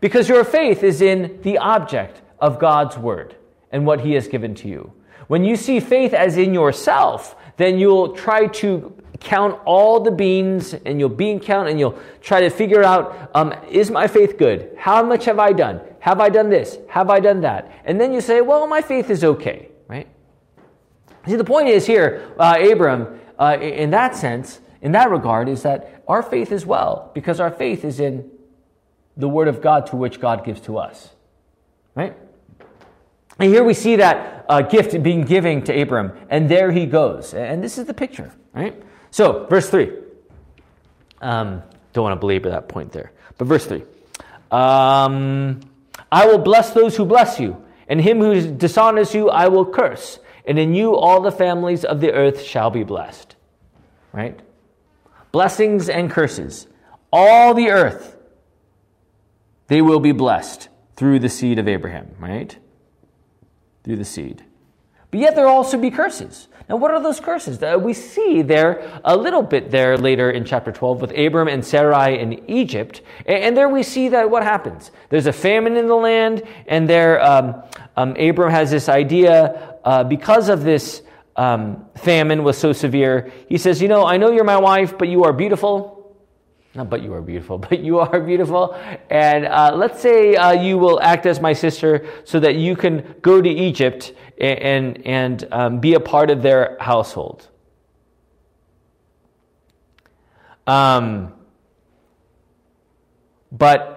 Because 0.00 0.28
your 0.28 0.44
faith 0.44 0.82
is 0.82 1.00
in 1.00 1.40
the 1.42 1.58
object 1.58 2.20
of 2.38 2.58
God's 2.58 2.98
word 2.98 3.36
and 3.72 3.86
what 3.86 4.00
he 4.00 4.12
has 4.12 4.28
given 4.28 4.54
to 4.56 4.68
you. 4.68 4.92
When 5.28 5.44
you 5.44 5.56
see 5.56 5.80
faith 5.80 6.12
as 6.12 6.36
in 6.36 6.52
yourself, 6.52 7.36
then 7.56 7.78
you'll 7.78 8.14
try 8.14 8.46
to 8.46 8.94
count 9.20 9.58
all 9.64 10.00
the 10.00 10.10
beans 10.10 10.74
and 10.74 11.00
you'll 11.00 11.08
bean 11.08 11.40
count 11.40 11.68
and 11.68 11.78
you'll 11.78 11.98
try 12.20 12.40
to 12.40 12.50
figure 12.50 12.82
out 12.82 13.30
um, 13.34 13.54
is 13.70 13.90
my 13.90 14.06
faith 14.06 14.36
good? 14.38 14.74
How 14.76 15.02
much 15.02 15.24
have 15.24 15.38
I 15.38 15.52
done? 15.52 15.80
Have 16.00 16.20
I 16.20 16.28
done 16.28 16.50
this? 16.50 16.78
Have 16.88 17.08
I 17.08 17.20
done 17.20 17.40
that? 17.40 17.72
And 17.84 18.00
then 18.00 18.12
you 18.12 18.20
say, 18.20 18.42
well, 18.42 18.66
my 18.66 18.82
faith 18.82 19.08
is 19.08 19.24
okay? 19.24 19.70
See, 21.26 21.36
the 21.36 21.44
point 21.44 21.68
is 21.68 21.86
here, 21.86 22.32
uh, 22.38 22.56
Abram, 22.60 23.20
uh, 23.38 23.56
in 23.60 23.90
that 23.90 24.14
sense, 24.16 24.60
in 24.82 24.92
that 24.92 25.10
regard, 25.10 25.48
is 25.48 25.62
that 25.62 26.02
our 26.06 26.22
faith 26.22 26.52
is 26.52 26.66
well 26.66 27.10
because 27.14 27.40
our 27.40 27.50
faith 27.50 27.84
is 27.84 28.00
in 28.00 28.30
the 29.16 29.28
word 29.28 29.48
of 29.48 29.62
God 29.62 29.86
to 29.86 29.96
which 29.96 30.20
God 30.20 30.44
gives 30.44 30.60
to 30.62 30.78
us, 30.78 31.10
right? 31.94 32.14
And 33.38 33.52
here 33.52 33.64
we 33.64 33.74
see 33.74 33.96
that 33.96 34.44
uh, 34.48 34.62
gift 34.62 35.02
being 35.02 35.22
given 35.22 35.62
to 35.64 35.80
Abram, 35.80 36.12
and 36.28 36.48
there 36.48 36.70
he 36.70 36.86
goes. 36.86 37.34
And 37.34 37.62
this 37.64 37.78
is 37.78 37.86
the 37.86 37.94
picture, 37.94 38.32
right? 38.52 38.80
So, 39.10 39.46
verse 39.46 39.70
3. 39.70 39.92
Um, 41.20 41.62
don't 41.92 42.02
want 42.02 42.16
to 42.16 42.20
belabor 42.20 42.50
that 42.50 42.68
point 42.68 42.92
there. 42.92 43.12
But 43.38 43.46
verse 43.46 43.66
3. 43.66 43.82
Um, 44.50 45.60
I 46.12 46.26
will 46.26 46.38
bless 46.38 46.72
those 46.72 46.96
who 46.96 47.04
bless 47.04 47.40
you, 47.40 47.64
and 47.88 48.00
him 48.00 48.20
who 48.20 48.52
dishonors 48.52 49.14
you 49.14 49.30
I 49.30 49.48
will 49.48 49.64
curse. 49.64 50.18
And 50.46 50.58
in 50.58 50.74
you 50.74 50.94
all 50.96 51.20
the 51.20 51.32
families 51.32 51.84
of 51.84 52.00
the 52.00 52.12
earth 52.12 52.42
shall 52.42 52.70
be 52.70 52.84
blessed. 52.84 53.36
Right? 54.12 54.40
Blessings 55.32 55.88
and 55.88 56.10
curses. 56.10 56.66
All 57.12 57.54
the 57.54 57.70
earth, 57.70 58.16
they 59.68 59.80
will 59.80 60.00
be 60.00 60.12
blessed 60.12 60.68
through 60.96 61.20
the 61.20 61.28
seed 61.28 61.58
of 61.58 61.66
Abraham, 61.66 62.14
right? 62.18 62.56
through 63.84 63.96
the 63.96 64.04
seed. 64.04 64.42
But 65.10 65.20
yet 65.20 65.36
there 65.36 65.44
will 65.44 65.52
also 65.52 65.78
be 65.78 65.90
curses. 65.90 66.48
Now, 66.68 66.76
what 66.76 66.90
are 66.90 67.00
those 67.00 67.20
curses? 67.20 67.62
Uh, 67.62 67.78
we 67.80 67.92
see 67.92 68.40
there 68.40 69.00
a 69.04 69.14
little 69.14 69.42
bit 69.42 69.70
there 69.70 69.98
later 69.98 70.30
in 70.30 70.44
chapter 70.44 70.72
12 70.72 71.02
with 71.02 71.10
Abram 71.16 71.46
and 71.46 71.64
Sarai 71.64 72.18
in 72.18 72.50
Egypt. 72.50 73.02
And, 73.26 73.54
there 73.54 73.68
we 73.68 73.82
see 73.82 74.08
that 74.08 74.30
what 74.30 74.42
happens? 74.42 74.90
There's 75.10 75.26
a 75.26 75.32
famine 75.32 75.76
in 75.76 75.86
the 75.86 75.94
land, 75.94 76.42
and 76.66 76.88
there 76.88 77.22
um, 77.22 77.62
um, 77.96 78.16
Abram 78.16 78.50
has 78.50 78.70
this 78.70 78.88
idea 78.88 79.76
uh, 79.84 80.04
because 80.04 80.48
of 80.48 80.64
this 80.64 81.02
um, 81.36 81.86
famine 81.96 82.44
was 82.44 82.56
so 82.56 82.72
severe. 82.72 83.32
He 83.48 83.58
says, 83.58 83.82
You 83.82 83.88
know, 83.88 84.04
I 84.06 84.16
know 84.16 84.30
you're 84.30 84.44
my 84.44 84.58
wife, 84.58 84.96
but 84.96 85.08
you 85.08 85.24
are 85.24 85.32
beautiful 85.32 85.94
not 86.74 86.90
but 86.90 87.02
you 87.02 87.12
are 87.14 87.22
beautiful, 87.22 87.58
but 87.68 87.80
you 87.80 88.00
are 88.00 88.20
beautiful. 88.20 88.74
And 89.10 89.46
uh, 89.46 89.74
let's 89.74 90.00
say 90.00 90.34
uh, 90.34 90.52
you 90.52 90.76
will 90.78 91.00
act 91.00 91.26
as 91.26 91.40
my 91.40 91.52
sister 91.52 92.06
so 92.24 92.40
that 92.40 92.56
you 92.56 92.76
can 92.76 93.14
go 93.22 93.40
to 93.40 93.48
Egypt 93.48 94.12
and, 94.38 94.58
and, 94.58 95.06
and 95.06 95.48
um, 95.52 95.80
be 95.80 95.94
a 95.94 96.00
part 96.00 96.30
of 96.30 96.42
their 96.42 96.76
household. 96.80 97.48
Um, 100.66 101.32
but 103.52 103.93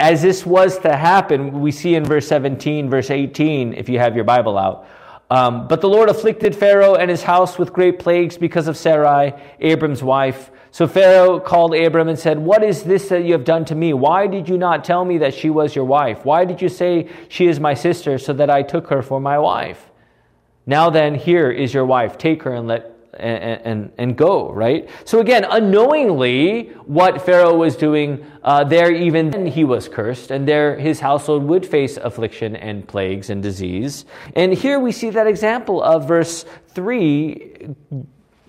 as 0.00 0.22
this 0.22 0.46
was 0.46 0.78
to 0.78 0.96
happen, 0.96 1.60
we 1.60 1.70
see 1.70 1.94
in 1.94 2.04
verse 2.04 2.26
17, 2.26 2.88
verse 2.88 3.10
18, 3.10 3.74
if 3.74 3.88
you 3.88 3.98
have 3.98 4.16
your 4.16 4.24
Bible 4.24 4.56
out. 4.56 4.88
Um, 5.28 5.68
but 5.68 5.80
the 5.80 5.88
Lord 5.88 6.08
afflicted 6.08 6.56
Pharaoh 6.56 6.94
and 6.94 7.10
his 7.10 7.22
house 7.22 7.58
with 7.58 7.72
great 7.72 7.98
plagues 7.98 8.36
because 8.36 8.66
of 8.66 8.76
Sarai, 8.76 9.34
Abram's 9.60 10.02
wife. 10.02 10.50
So 10.72 10.88
Pharaoh 10.88 11.38
called 11.38 11.74
Abram 11.74 12.08
and 12.08 12.18
said, 12.18 12.38
What 12.38 12.64
is 12.64 12.82
this 12.82 13.08
that 13.10 13.24
you 13.24 13.32
have 13.32 13.44
done 13.44 13.64
to 13.66 13.74
me? 13.74 13.92
Why 13.92 14.26
did 14.26 14.48
you 14.48 14.56
not 14.56 14.84
tell 14.84 15.04
me 15.04 15.18
that 15.18 15.34
she 15.34 15.50
was 15.50 15.76
your 15.76 15.84
wife? 15.84 16.24
Why 16.24 16.44
did 16.44 16.62
you 16.62 16.68
say 16.68 17.08
she 17.28 17.46
is 17.46 17.60
my 17.60 17.74
sister 17.74 18.18
so 18.18 18.32
that 18.32 18.50
I 18.50 18.62
took 18.62 18.88
her 18.88 19.02
for 19.02 19.20
my 19.20 19.38
wife? 19.38 19.90
Now 20.66 20.90
then, 20.90 21.14
here 21.14 21.50
is 21.50 21.74
your 21.74 21.84
wife. 21.84 22.16
Take 22.16 22.42
her 22.44 22.54
and 22.54 22.66
let 22.66 22.96
and, 23.14 23.92
and, 23.98 24.16
go, 24.16 24.52
right? 24.52 24.88
So 25.04 25.20
again, 25.20 25.44
unknowingly, 25.44 26.70
what 26.86 27.22
Pharaoh 27.22 27.56
was 27.56 27.76
doing 27.76 28.24
uh, 28.42 28.64
there, 28.64 28.92
even 28.92 29.30
then 29.30 29.46
he 29.46 29.64
was 29.64 29.88
cursed, 29.88 30.30
and 30.30 30.46
there 30.46 30.78
his 30.78 31.00
household 31.00 31.44
would 31.44 31.66
face 31.66 31.96
affliction 31.96 32.56
and 32.56 32.86
plagues 32.86 33.30
and 33.30 33.42
disease. 33.42 34.04
And 34.36 34.52
here 34.54 34.78
we 34.78 34.92
see 34.92 35.10
that 35.10 35.26
example 35.26 35.82
of 35.82 36.06
verse 36.06 36.44
3 36.68 37.74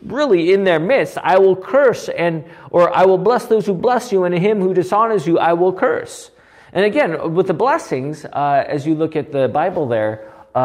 really 0.06 0.52
in 0.54 0.64
their 0.64 0.80
midst, 0.80 1.18
I 1.20 1.38
will 1.38 1.56
curse 1.56 2.10
and 2.10 2.46
or 2.72 2.96
I 2.96 3.06
will 3.06 3.18
bless 3.18 3.46
those 3.46 3.66
who 3.66 3.74
bless 3.74 4.12
you, 4.12 4.24
and 4.24 4.34
him 4.36 4.62
who 4.62 4.74
dishonors 4.74 5.28
you, 5.28 5.40
I 5.40 5.54
will 5.54 5.74
curse. 5.74 6.32
And 6.74 6.86
again, 6.86 7.34
with 7.34 7.48
the 7.48 7.54
blessings, 7.54 8.26
uh, 8.26 8.64
as 8.68 8.88
you 8.88 8.96
look 8.96 9.16
at 9.16 9.32
the 9.32 9.48
Bible 9.50 9.88
there, 9.88 10.32
uh, 10.56 10.60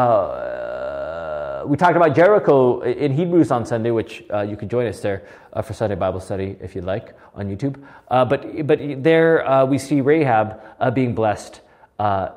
we 1.67 1.77
talked 1.77 1.97
about 1.97 2.15
Jericho 2.15 2.81
in 2.81 3.11
Hebrews 3.11 3.51
on 3.51 3.65
Sunday, 3.65 3.91
which 3.91 4.23
uh, 4.33 4.41
you 4.41 4.55
can 4.55 4.69
join 4.69 4.87
us 4.87 5.01
there 5.01 5.27
uh, 5.53 5.61
for 5.61 5.73
Sunday 5.73 5.95
Bible 5.95 6.19
study 6.19 6.55
if 6.61 6.75
you'd 6.75 6.85
like 6.85 7.13
on 7.35 7.49
YouTube. 7.49 7.83
Uh, 8.07 8.23
but 8.25 8.65
but 8.65 8.79
there 9.03 9.47
uh, 9.47 9.65
we 9.65 9.77
see 9.77 10.01
Rahab 10.01 10.61
being 10.93 11.13
blessed 11.13 11.61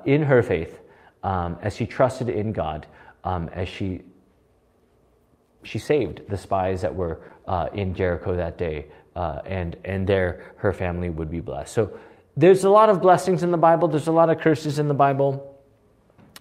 in 0.04 0.22
her 0.22 0.42
faith 0.42 0.80
um, 1.22 1.58
as 1.62 1.76
she 1.76 1.86
trusted 1.86 2.28
in 2.28 2.52
God, 2.52 2.86
um, 3.24 3.48
as 3.52 3.68
she 3.68 4.02
she 5.62 5.78
saved 5.78 6.22
the 6.28 6.36
spies 6.36 6.82
that 6.82 6.94
were 6.94 7.20
uh, 7.46 7.68
in 7.74 7.94
Jericho 7.94 8.34
that 8.34 8.58
day, 8.58 8.86
uh, 9.14 9.40
and 9.44 9.76
and 9.84 10.06
there 10.06 10.52
her 10.56 10.72
family 10.72 11.10
would 11.10 11.30
be 11.30 11.40
blessed. 11.40 11.72
So 11.72 11.98
there's 12.36 12.64
a 12.64 12.70
lot 12.70 12.88
of 12.88 13.00
blessings 13.00 13.42
in 13.42 13.50
the 13.50 13.58
Bible. 13.58 13.88
There's 13.88 14.08
a 14.08 14.12
lot 14.12 14.30
of 14.30 14.40
curses 14.40 14.78
in 14.78 14.88
the 14.88 14.94
Bible, 14.94 15.60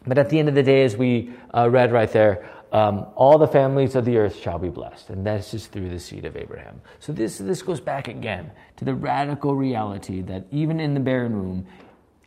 but 0.08 0.17
at 0.17 0.29
the 0.29 0.39
end 0.39 0.50
of 0.50 0.55
the 0.55 0.63
day, 0.63 0.84
as 0.84 0.96
we 0.96 1.31
uh, 1.55 1.69
read 1.69 1.91
right 1.91 2.12
there, 2.12 2.50
um, 2.71 3.07
all 3.15 3.38
the 3.38 3.47
families 3.47 3.95
of 3.95 4.05
the 4.05 4.17
earth 4.17 4.35
shall 4.35 4.59
be 4.59 4.69
blessed, 4.69 5.09
and 5.09 5.25
this 5.25 5.53
is 5.53 5.67
through 5.67 5.89
the 5.89 5.99
seed 5.99 6.25
of 6.25 6.38
Abraham. 6.38 6.81
So 6.99 7.11
this 7.11 7.39
this 7.39 7.61
goes 7.63 7.79
back 7.79 8.07
again 8.07 8.51
to 8.77 8.85
the 8.85 8.93
radical 8.93 9.55
reality 9.55 10.21
that 10.21 10.45
even 10.51 10.79
in 10.79 10.93
the 10.93 10.99
barren 10.99 11.39
womb, 11.39 11.67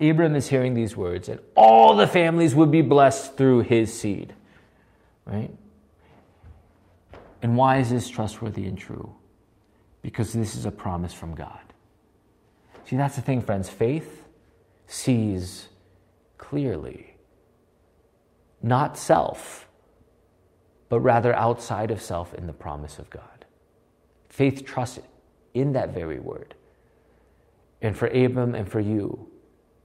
Abraham 0.00 0.34
is 0.34 0.48
hearing 0.48 0.74
these 0.74 0.96
words, 0.96 1.28
and 1.28 1.38
all 1.54 1.94
the 1.94 2.08
families 2.08 2.56
would 2.56 2.72
be 2.72 2.82
blessed 2.82 3.36
through 3.36 3.60
his 3.60 3.96
seed. 3.96 4.34
Right? 5.24 5.50
And 7.40 7.56
why 7.56 7.78
is 7.78 7.90
this 7.90 8.08
trustworthy 8.08 8.66
and 8.66 8.76
true? 8.76 9.14
Because 10.00 10.32
this 10.32 10.56
is 10.56 10.66
a 10.66 10.72
promise 10.72 11.14
from 11.14 11.34
God. 11.34 11.60
See, 12.86 12.96
that's 12.96 13.14
the 13.14 13.22
thing, 13.22 13.42
friends. 13.42 13.68
Faith 13.68 14.24
sees 14.88 15.68
clearly, 16.36 17.14
not 18.60 18.98
self, 18.98 19.68
but 20.92 21.00
rather 21.00 21.34
outside 21.36 21.90
of 21.90 22.02
self 22.02 22.34
in 22.34 22.46
the 22.46 22.52
promise 22.52 22.98
of 22.98 23.08
God. 23.08 23.46
Faith 24.28 24.62
trusts 24.66 24.98
in 25.54 25.72
that 25.72 25.94
very 25.94 26.20
word. 26.20 26.54
And 27.80 27.96
for 27.96 28.08
Abram 28.08 28.54
and 28.54 28.70
for 28.70 28.78
you, 28.78 29.26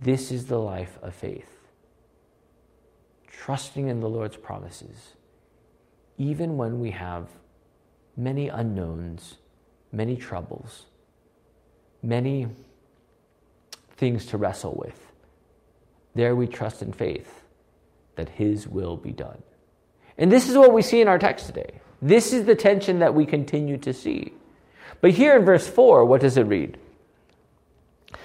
this 0.02 0.34
is 0.34 0.48
the 0.48 0.60
life 0.60 1.00
of 1.02 1.16
faith. 1.16 1.48
Trusting 3.26 3.88
in 3.88 4.02
the 4.02 4.10
Lord's 4.10 4.36
promises, 4.36 5.14
even 6.18 6.58
when 6.58 6.82
we 6.82 6.92
have 6.92 7.30
many 8.18 8.50
unknowns, 8.50 9.36
many 9.94 10.18
troubles, 10.18 10.88
many 12.04 12.50
things 13.96 14.26
to 14.26 14.38
wrestle 14.38 14.76
with. 14.78 15.14
There 16.16 16.36
we 16.36 16.48
trust 16.48 16.82
in 16.82 16.92
faith 16.92 17.44
that 18.18 18.28
His 18.28 18.68
will 18.68 18.98
be 18.98 19.14
done. 19.14 19.42
And 20.18 20.32
this 20.32 20.50
is 20.50 20.58
what 20.58 20.74
we 20.74 20.82
see 20.82 21.02
in 21.02 21.08
our 21.08 21.20
text 21.20 21.46
today. 21.46 21.80
This 22.02 22.34
is 22.34 22.46
the 22.46 22.56
tension 22.56 23.00
that 23.00 23.14
we 23.14 23.26
continue 23.26 23.78
to 23.80 23.94
see. 23.94 24.34
But 25.02 25.12
here 25.12 25.38
in 25.38 25.46
verse 25.46 25.68
4, 25.68 26.06
what 26.06 26.22
does 26.22 26.38
it 26.38 26.44
read? 26.44 26.78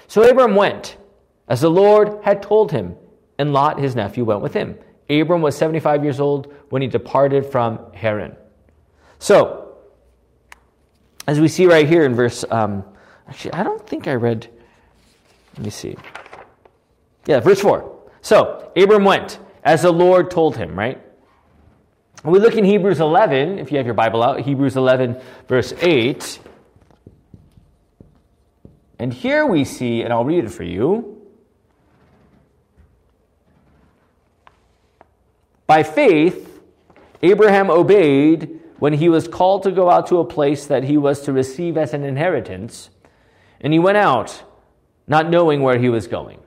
So 0.07 0.27
Abram 0.27 0.55
went, 0.55 0.97
as 1.47 1.61
the 1.61 1.69
Lord 1.69 2.19
had 2.23 2.41
told 2.41 2.71
him, 2.71 2.95
and 3.37 3.53
Lot, 3.53 3.79
his 3.79 3.95
nephew, 3.95 4.25
went 4.25 4.41
with 4.41 4.53
him. 4.53 4.77
Abram 5.09 5.41
was 5.41 5.55
75 5.57 6.03
years 6.03 6.19
old 6.19 6.53
when 6.69 6.81
he 6.81 6.87
departed 6.87 7.45
from 7.45 7.79
Haran. 7.93 8.35
So, 9.19 9.75
as 11.27 11.39
we 11.39 11.47
see 11.47 11.65
right 11.65 11.87
here 11.87 12.05
in 12.05 12.15
verse, 12.15 12.45
um, 12.49 12.83
actually, 13.27 13.53
I 13.53 13.63
don't 13.63 13.85
think 13.87 14.07
I 14.07 14.15
read, 14.15 14.47
let 15.55 15.65
me 15.65 15.69
see. 15.69 15.95
Yeah, 17.25 17.39
verse 17.39 17.59
4. 17.59 17.89
So, 18.21 18.71
Abram 18.75 19.03
went 19.03 19.39
as 19.63 19.81
the 19.81 19.91
Lord 19.91 20.31
told 20.31 20.57
him, 20.57 20.77
right? 20.77 21.02
We 22.23 22.39
look 22.39 22.55
in 22.55 22.63
Hebrews 22.63 23.01
11, 23.01 23.59
if 23.59 23.69
you 23.69 23.77
have 23.77 23.85
your 23.85 23.95
Bible 23.95 24.23
out, 24.23 24.39
Hebrews 24.39 24.77
11, 24.77 25.19
verse 25.49 25.73
8. 25.81 26.39
And 28.97 29.11
here 29.11 29.45
we 29.45 29.65
see, 29.65 30.03
and 30.03 30.13
I'll 30.13 30.23
read 30.23 30.45
it 30.45 30.51
for 30.51 30.63
you. 30.63 31.21
By 35.67 35.83
faith, 35.83 36.61
Abraham 37.21 37.69
obeyed 37.69 38.61
when 38.79 38.93
he 38.93 39.09
was 39.09 39.27
called 39.27 39.63
to 39.63 39.71
go 39.71 39.89
out 39.89 40.07
to 40.07 40.19
a 40.19 40.25
place 40.25 40.67
that 40.67 40.83
he 40.83 40.97
was 40.97 41.21
to 41.21 41.33
receive 41.33 41.77
as 41.77 41.93
an 41.93 42.03
inheritance, 42.03 42.89
and 43.59 43.73
he 43.73 43.79
went 43.79 43.97
out, 43.97 44.43
not 45.07 45.29
knowing 45.29 45.61
where 45.61 45.79
he 45.79 45.89
was 45.89 46.07
going. 46.07 46.42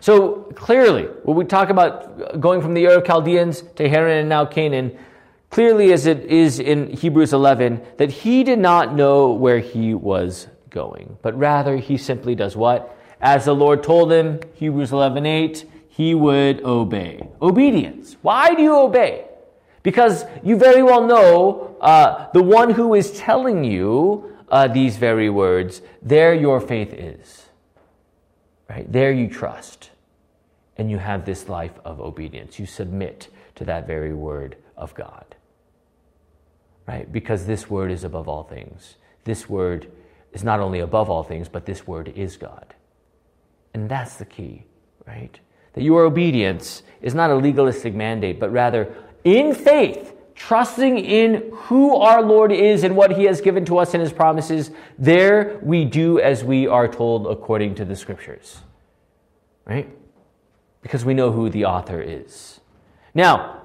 So 0.00 0.52
clearly, 0.54 1.04
when 1.24 1.36
we 1.36 1.44
talk 1.44 1.68
about 1.68 2.40
going 2.40 2.62
from 2.62 2.74
the 2.74 2.86
Ur 2.86 2.98
of 2.98 3.04
Chaldeans 3.04 3.62
to 3.76 3.88
Haran 3.88 4.18
and 4.18 4.28
now 4.28 4.46
Canaan, 4.46 4.98
clearly 5.50 5.92
as 5.92 6.06
it 6.06 6.24
is 6.24 6.58
in 6.58 6.90
Hebrews 6.90 7.32
11, 7.32 7.82
that 7.98 8.10
he 8.10 8.42
did 8.44 8.58
not 8.58 8.94
know 8.94 9.32
where 9.32 9.58
he 9.58 9.94
was 9.94 10.46
going, 10.70 11.18
but 11.22 11.36
rather 11.38 11.76
he 11.76 11.96
simply 11.98 12.34
does 12.34 12.56
what? 12.56 12.96
As 13.20 13.44
the 13.44 13.54
Lord 13.54 13.82
told 13.82 14.10
him, 14.10 14.40
Hebrews 14.54 14.92
11 14.92 15.26
8, 15.26 15.70
he 15.88 16.14
would 16.14 16.64
obey. 16.64 17.28
Obedience. 17.42 18.16
Why 18.22 18.54
do 18.54 18.62
you 18.62 18.74
obey? 18.74 19.26
Because 19.82 20.24
you 20.42 20.56
very 20.56 20.82
well 20.82 21.06
know 21.06 21.76
uh, 21.80 22.28
the 22.32 22.42
one 22.42 22.70
who 22.70 22.94
is 22.94 23.12
telling 23.18 23.64
you 23.64 24.36
uh, 24.50 24.68
these 24.68 24.96
very 24.96 25.28
words, 25.28 25.82
there 26.02 26.32
your 26.34 26.60
faith 26.60 26.92
is. 26.92 27.46
Right? 28.68 28.90
There 28.90 29.12
you 29.12 29.28
trust. 29.28 29.89
And 30.80 30.90
you 30.90 30.96
have 30.96 31.26
this 31.26 31.46
life 31.46 31.78
of 31.84 32.00
obedience. 32.00 32.58
You 32.58 32.64
submit 32.64 33.28
to 33.56 33.66
that 33.66 33.86
very 33.86 34.14
word 34.14 34.56
of 34.78 34.94
God. 34.94 35.36
Right? 36.88 37.12
Because 37.12 37.44
this 37.44 37.68
word 37.68 37.90
is 37.90 38.02
above 38.02 38.28
all 38.28 38.44
things. 38.44 38.96
This 39.24 39.46
word 39.46 39.90
is 40.32 40.42
not 40.42 40.58
only 40.58 40.80
above 40.80 41.10
all 41.10 41.22
things, 41.22 41.50
but 41.50 41.66
this 41.66 41.86
word 41.86 42.08
is 42.16 42.38
God. 42.38 42.74
And 43.74 43.90
that's 43.90 44.16
the 44.16 44.24
key, 44.24 44.64
right? 45.06 45.38
That 45.74 45.82
your 45.82 46.04
obedience 46.04 46.82
is 47.02 47.14
not 47.14 47.30
a 47.30 47.34
legalistic 47.34 47.94
mandate, 47.94 48.40
but 48.40 48.50
rather 48.50 48.90
in 49.22 49.54
faith, 49.54 50.14
trusting 50.34 50.96
in 50.96 51.50
who 51.52 51.94
our 51.96 52.22
Lord 52.22 52.52
is 52.52 52.84
and 52.84 52.96
what 52.96 53.18
he 53.18 53.24
has 53.24 53.42
given 53.42 53.66
to 53.66 53.76
us 53.76 53.92
in 53.92 54.00
his 54.00 54.14
promises, 54.14 54.70
there 54.98 55.60
we 55.60 55.84
do 55.84 56.18
as 56.18 56.42
we 56.42 56.66
are 56.66 56.88
told 56.88 57.26
according 57.26 57.74
to 57.74 57.84
the 57.84 57.96
scriptures. 57.96 58.60
Right? 59.66 59.86
Because 60.82 61.04
we 61.04 61.14
know 61.14 61.30
who 61.30 61.50
the 61.50 61.66
author 61.66 62.00
is. 62.00 62.60
Now, 63.14 63.62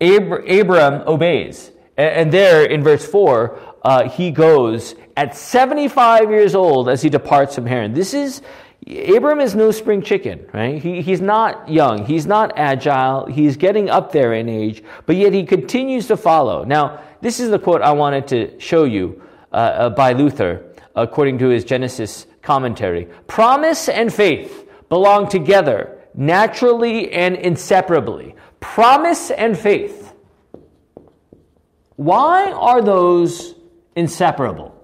Ab- 0.00 0.48
Abram 0.48 1.02
obeys. 1.06 1.70
And 1.96 2.32
there 2.32 2.64
in 2.64 2.82
verse 2.84 3.04
4, 3.04 3.58
uh, 3.82 4.08
he 4.08 4.30
goes 4.30 4.94
at 5.16 5.36
75 5.36 6.30
years 6.30 6.54
old 6.54 6.88
as 6.88 7.02
he 7.02 7.10
departs 7.10 7.56
from 7.56 7.66
Haran. 7.66 7.92
This 7.92 8.14
is 8.14 8.40
Abram 8.86 9.40
is 9.40 9.54
no 9.54 9.70
spring 9.70 10.00
chicken, 10.02 10.46
right? 10.54 10.80
He, 10.80 11.02
he's 11.02 11.20
not 11.20 11.68
young. 11.68 12.06
He's 12.06 12.26
not 12.26 12.52
agile. 12.56 13.26
He's 13.26 13.56
getting 13.56 13.90
up 13.90 14.12
there 14.12 14.32
in 14.32 14.48
age, 14.48 14.82
but 15.04 15.16
yet 15.16 15.34
he 15.34 15.44
continues 15.44 16.06
to 16.06 16.16
follow. 16.16 16.64
Now, 16.64 17.02
this 17.20 17.40
is 17.40 17.50
the 17.50 17.58
quote 17.58 17.82
I 17.82 17.92
wanted 17.92 18.28
to 18.28 18.58
show 18.60 18.84
you 18.84 19.22
uh, 19.52 19.56
uh, 19.56 19.90
by 19.90 20.12
Luther, 20.12 20.64
according 20.94 21.38
to 21.38 21.48
his 21.48 21.64
Genesis 21.64 22.26
commentary. 22.40 23.08
Promise 23.26 23.90
and 23.90 24.14
faith 24.14 24.66
belong 24.88 25.28
together 25.28 25.97
naturally 26.18 27.12
and 27.12 27.36
inseparably. 27.36 28.34
Promise 28.58 29.30
and 29.30 29.56
faith. 29.56 30.12
Why 31.94 32.50
are 32.50 32.82
those 32.82 33.54
inseparable? 33.94 34.74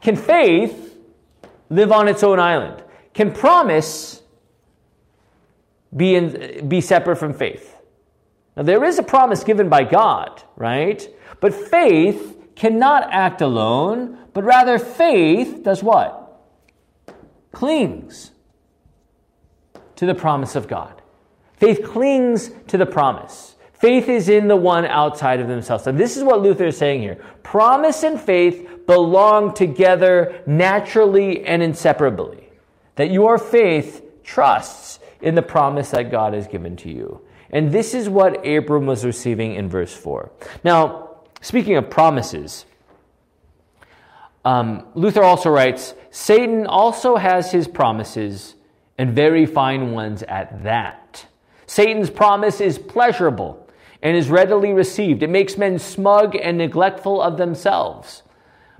Can 0.00 0.16
faith 0.16 0.98
live 1.70 1.92
on 1.92 2.08
its 2.08 2.24
own 2.24 2.40
island? 2.40 2.82
Can 3.14 3.32
promise 3.32 4.22
be, 5.96 6.16
in, 6.16 6.68
be 6.68 6.80
separate 6.80 7.16
from 7.16 7.32
faith? 7.32 7.76
Now, 8.56 8.64
there 8.64 8.84
is 8.84 8.98
a 8.98 9.04
promise 9.04 9.44
given 9.44 9.68
by 9.68 9.84
God, 9.84 10.42
right? 10.56 11.08
But 11.40 11.54
faith 11.54 12.36
cannot 12.56 13.08
act 13.12 13.40
alone, 13.40 14.18
but 14.32 14.42
rather 14.42 14.80
faith 14.80 15.62
does 15.62 15.80
what? 15.82 16.42
Clings 17.52 18.32
to 19.96 20.06
the 20.06 20.14
promise 20.14 20.56
of 20.56 20.68
God. 20.68 21.02
Faith 21.56 21.82
clings 21.84 22.50
to 22.68 22.76
the 22.76 22.86
promise. 22.86 23.54
Faith 23.72 24.08
is 24.08 24.28
in 24.28 24.48
the 24.48 24.56
one 24.56 24.86
outside 24.86 25.40
of 25.40 25.48
themselves. 25.48 25.86
And 25.86 25.98
this 25.98 26.16
is 26.16 26.24
what 26.24 26.40
Luther 26.40 26.66
is 26.66 26.76
saying 26.76 27.02
here. 27.02 27.22
Promise 27.42 28.02
and 28.02 28.20
faith 28.20 28.86
belong 28.86 29.54
together 29.54 30.42
naturally 30.46 31.44
and 31.44 31.62
inseparably. 31.62 32.48
That 32.96 33.10
your 33.10 33.38
faith 33.38 34.02
trusts 34.22 35.00
in 35.20 35.34
the 35.34 35.42
promise 35.42 35.90
that 35.90 36.10
God 36.10 36.34
has 36.34 36.46
given 36.46 36.76
to 36.78 36.90
you. 36.90 37.20
And 37.50 37.70
this 37.70 37.94
is 37.94 38.08
what 38.08 38.46
Abram 38.46 38.86
was 38.86 39.04
receiving 39.04 39.54
in 39.54 39.68
verse 39.68 39.94
4. 39.94 40.30
Now, 40.64 41.20
speaking 41.40 41.76
of 41.76 41.88
promises, 41.88 42.66
um, 44.44 44.86
Luther 44.94 45.22
also 45.22 45.50
writes 45.50 45.94
Satan 46.10 46.66
also 46.66 47.16
has 47.16 47.52
his 47.52 47.68
promises, 47.68 48.54
and 48.98 49.14
very 49.14 49.46
fine 49.46 49.92
ones 49.92 50.22
at 50.24 50.62
that. 50.62 51.26
Satan's 51.66 52.10
promise 52.10 52.60
is 52.60 52.78
pleasurable 52.78 53.68
and 54.02 54.16
is 54.16 54.28
readily 54.28 54.72
received. 54.72 55.22
It 55.22 55.30
makes 55.30 55.56
men 55.56 55.78
smug 55.78 56.36
and 56.36 56.58
neglectful 56.58 57.22
of 57.22 57.38
themselves. 57.38 58.22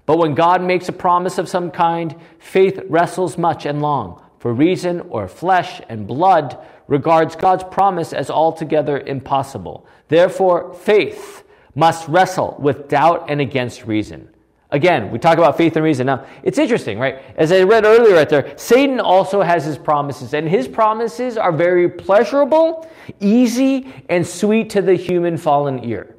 But 0.06 0.18
when 0.18 0.34
God 0.34 0.62
makes 0.62 0.88
a 0.88 0.92
promise 0.92 1.38
of 1.38 1.48
some 1.48 1.70
kind, 1.70 2.14
faith 2.38 2.78
wrestles 2.88 3.38
much 3.38 3.64
and 3.64 3.80
long, 3.80 4.22
for 4.38 4.52
reason 4.52 5.00
or 5.08 5.26
flesh 5.26 5.80
and 5.88 6.06
blood 6.06 6.58
regards 6.86 7.36
God's 7.36 7.64
promise 7.64 8.12
as 8.12 8.28
altogether 8.30 9.00
impossible. 9.00 9.86
Therefore, 10.08 10.74
faith 10.74 11.44
must 11.74 12.06
wrestle 12.06 12.56
with 12.58 12.88
doubt 12.88 13.26
and 13.30 13.40
against 13.40 13.86
reason. 13.86 14.33
Again, 14.74 15.12
we 15.12 15.20
talk 15.20 15.38
about 15.38 15.56
faith 15.56 15.76
and 15.76 15.84
reason. 15.84 16.06
Now, 16.06 16.26
it's 16.42 16.58
interesting, 16.58 16.98
right? 16.98 17.22
As 17.36 17.52
I 17.52 17.62
read 17.62 17.84
earlier 17.84 18.16
right 18.16 18.28
there, 18.28 18.58
Satan 18.58 18.98
also 18.98 19.40
has 19.40 19.64
his 19.64 19.78
promises, 19.78 20.34
and 20.34 20.48
his 20.48 20.66
promises 20.66 21.38
are 21.38 21.52
very 21.52 21.88
pleasurable, 21.88 22.90
easy, 23.20 23.92
and 24.08 24.26
sweet 24.26 24.70
to 24.70 24.82
the 24.82 24.94
human 24.94 25.36
fallen 25.36 25.84
ear. 25.84 26.16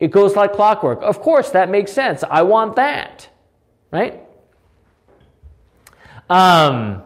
It 0.00 0.10
goes 0.10 0.34
like 0.34 0.54
clockwork. 0.54 1.02
Of 1.02 1.20
course, 1.20 1.50
that 1.50 1.70
makes 1.70 1.92
sense. 1.92 2.24
I 2.28 2.42
want 2.42 2.74
that, 2.74 3.28
right? 3.92 4.22
Um, 6.28 7.04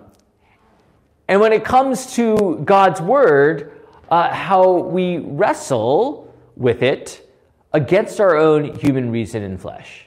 and 1.29 1.39
when 1.39 1.53
it 1.53 1.65
comes 1.67 2.15
to 2.15 2.63
God's 2.65 3.03
word, 3.03 3.79
uh, 4.11 4.33
how 4.33 4.79
we 4.79 5.19
wrestle 5.19 6.35
with 6.57 6.83
it 6.83 7.31
against 7.75 8.21
our 8.21 8.37
own 8.37 8.75
human 8.79 9.11
reason 9.11 9.43
and 9.43 9.61
flesh, 9.61 10.07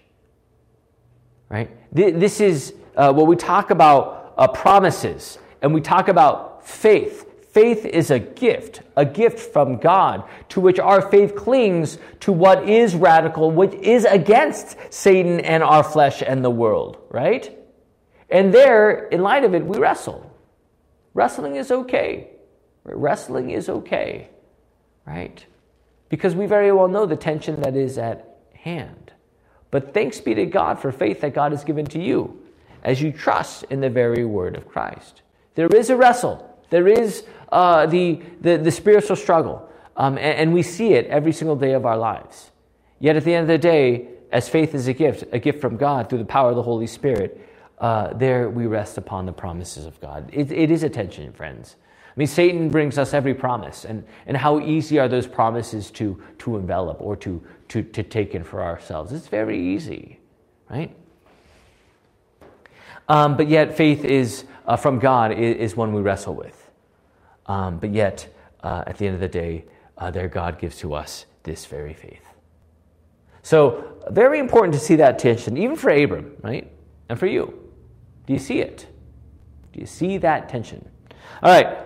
right? 1.50 1.70
This 1.94 2.42
is 2.42 2.74
uh, 2.96 3.14
what 3.14 3.28
we 3.28 3.36
talk 3.36 3.70
about 3.72 4.34
uh, 4.38 4.48
promises, 4.48 5.38
and 5.62 5.74
we 5.74 5.82
talk 5.82 6.08
about 6.08 6.66
faith. 6.68 7.32
Faith 7.52 7.86
is 7.86 8.12
a 8.12 8.20
gift, 8.20 8.82
a 8.98 9.06
gift 9.06 9.40
from 9.40 9.78
God, 9.78 10.26
to 10.50 10.60
which 10.60 10.78
our 10.78 11.02
faith 11.10 11.36
clings 11.36 11.98
to 12.20 12.34
what 12.34 12.68
is 12.68 12.96
radical, 12.96 13.50
which 13.50 13.74
is 13.76 14.04
against 14.04 14.78
Satan 14.90 15.40
and 15.40 15.64
our 15.64 15.84
flesh 15.84 16.22
and 16.22 16.44
the 16.44 16.50
world, 16.50 16.98
right? 17.10 17.58
And 18.30 18.54
there, 18.54 19.08
in 19.08 19.22
light 19.22 19.46
of 19.46 19.56
it, 19.56 19.66
we 19.66 19.78
wrestle. 19.78 20.30
Wrestling 21.14 21.56
is 21.56 21.72
okay. 21.72 22.32
Wrestling 22.84 23.52
is 23.52 23.70
okay, 23.70 24.30
right? 25.08 25.46
Because 26.10 26.36
we 26.36 26.46
very 26.46 26.72
well 26.74 26.90
know 26.90 27.06
the 27.06 27.16
tension 27.16 27.62
that 27.62 27.76
is 27.76 27.98
at 27.98 28.38
hand. 28.54 29.14
But 29.76 29.94
thanks 29.94 30.22
be 30.22 30.34
to 30.36 30.46
God 30.46 30.80
for 30.80 30.90
faith 30.90 31.20
that 31.20 31.34
God 31.34 31.52
has 31.52 31.66
given 31.66 31.86
to 31.88 32.02
you 32.02 32.42
as 32.82 33.02
you 33.02 33.12
trust 33.12 33.66
in 33.66 33.82
the 33.82 33.90
very 33.90 34.24
word 34.24 34.56
of 34.56 34.70
Christ. 34.70 35.22
There 35.56 35.68
is 35.68 35.90
a 35.90 35.98
wrestle. 35.98 36.58
There 36.70 36.88
is 36.88 37.26
uh, 37.52 37.86
the, 37.86 38.22
the, 38.40 38.56
the, 38.56 38.72
spiritual 38.72 39.18
struggle, 39.18 39.70
um, 39.98 40.18
and, 40.18 40.38
and 40.38 40.54
we 40.54 40.62
see 40.62 40.94
it 40.94 41.08
every 41.08 41.34
single 41.34 41.58
day 41.58 41.74
of 41.74 41.86
our 41.86 41.98
lives. 41.98 42.52
Yet 43.00 43.18
at 43.18 43.26
the 43.26 43.34
end 43.34 43.42
of 43.42 43.48
the 43.50 43.58
day, 43.58 44.08
as 44.32 44.48
faith 44.48 44.74
is 44.74 44.88
a 44.88 44.94
gift, 44.94 45.26
a 45.34 45.40
gift 45.40 45.60
from 45.60 45.76
God 45.76 46.10
through 46.10 46.20
the 46.20 46.24
power 46.24 46.52
of 46.52 46.56
the 46.56 46.64
Holy 46.64 46.88
Spirit, 46.88 47.46
uh, 47.80 48.14
there 48.14 48.50
we 48.50 48.68
rest 48.68 48.98
upon 48.98 49.26
the 49.26 49.34
promises 49.34 49.86
of 49.86 50.00
God. 50.00 50.30
It, 50.32 50.54
it 50.54 50.72
is 50.72 50.84
a 50.84 50.90
tension, 50.90 51.34
friends. 51.34 51.76
I 52.16 52.20
mean, 52.20 52.28
Satan 52.28 52.70
brings 52.70 52.98
us 52.98 53.14
every 53.14 53.34
promise, 53.34 53.84
and, 53.84 54.06
and 54.26 54.38
how 54.38 54.62
easy 54.62 55.00
are 55.00 55.10
those 55.10 55.28
promises 55.28 55.92
to, 55.92 56.22
to 56.40 56.56
envelop 56.56 57.02
or 57.02 57.18
to, 57.18 57.44
to, 57.68 57.84
to 57.84 58.04
take 58.04 58.34
in 58.34 58.44
for 58.46 58.64
ourselves? 58.64 59.12
It's 59.12 59.28
very 59.28 59.60
easy, 59.60 60.20
right? 60.70 60.96
Um, 63.10 63.36
but 63.36 63.50
yet, 63.50 63.76
faith 63.76 64.06
is 64.06 64.46
uh, 64.66 64.78
from 64.78 65.00
God 65.00 65.34
is, 65.34 65.58
is 65.58 65.76
one 65.76 65.92
we 65.92 66.02
wrestle 66.02 66.36
with. 66.36 66.72
Um, 67.48 67.80
but 67.80 67.92
yet, 67.92 68.34
uh, 68.64 68.86
at 68.88 68.98
the 68.98 69.08
end 69.08 69.16
of 69.16 69.22
the 69.22 69.28
day, 69.28 69.66
uh, 69.98 70.10
there 70.10 70.30
God 70.30 70.58
gives 70.58 70.78
to 70.80 70.94
us 70.94 71.26
this 71.44 71.66
very 71.66 71.94
faith. 71.94 72.24
So, 73.44 73.94
very 74.10 74.40
important 74.40 74.74
to 74.74 74.80
see 74.80 74.96
that 74.96 75.20
tension, 75.20 75.58
even 75.58 75.76
for 75.76 75.90
Abram, 75.90 76.32
right? 76.42 76.72
And 77.10 77.20
for 77.20 77.28
you. 77.28 77.54
Do 78.26 78.34
you 78.34 78.40
see 78.40 78.60
it? 78.60 78.88
Do 79.74 79.82
you 79.82 79.86
see 79.86 80.18
that 80.20 80.48
tension? 80.48 80.88
All 81.44 81.52
right. 81.52 81.85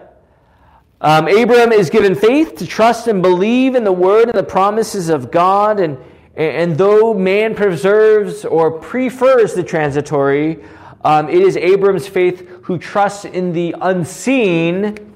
Um, 1.01 1.27
is 1.27 1.89
given 1.89 2.15
faith 2.15 2.57
to 2.57 2.67
trust 2.67 3.07
and 3.07 3.21
believe 3.21 3.75
in 3.75 3.83
the 3.85 3.91
word 3.91 4.29
and 4.29 4.37
the 4.37 4.43
promises 4.43 5.09
of 5.09 5.31
God. 5.31 5.79
And, 5.79 5.97
and 6.35 6.77
though 6.77 7.13
man 7.13 7.55
preserves 7.55 8.43
or 8.43 8.79
prefers 8.79 9.53
the 9.53 9.63
transitory, 9.63 10.63
um, 11.03 11.29
it 11.29 11.41
is 11.41 11.55
Abram's 11.55 12.07
faith 12.07 12.47
who 12.63 12.77
trusts 12.77 13.23
in 13.23 13.53
the 13.53 13.75
unseen 13.79 15.15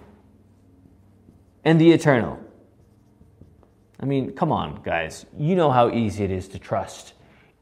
and 1.66 1.80
the 1.80 1.92
eternal. 1.92 2.40
I 4.00 4.06
mean, 4.06 4.32
come 4.34 4.52
on, 4.52 4.82
guys. 4.84 5.26
You 5.38 5.56
know 5.56 5.72
how 5.72 5.90
easy 5.90 6.24
it 6.24 6.32
is 6.32 6.48
to 6.50 6.60
trust 6.60 7.14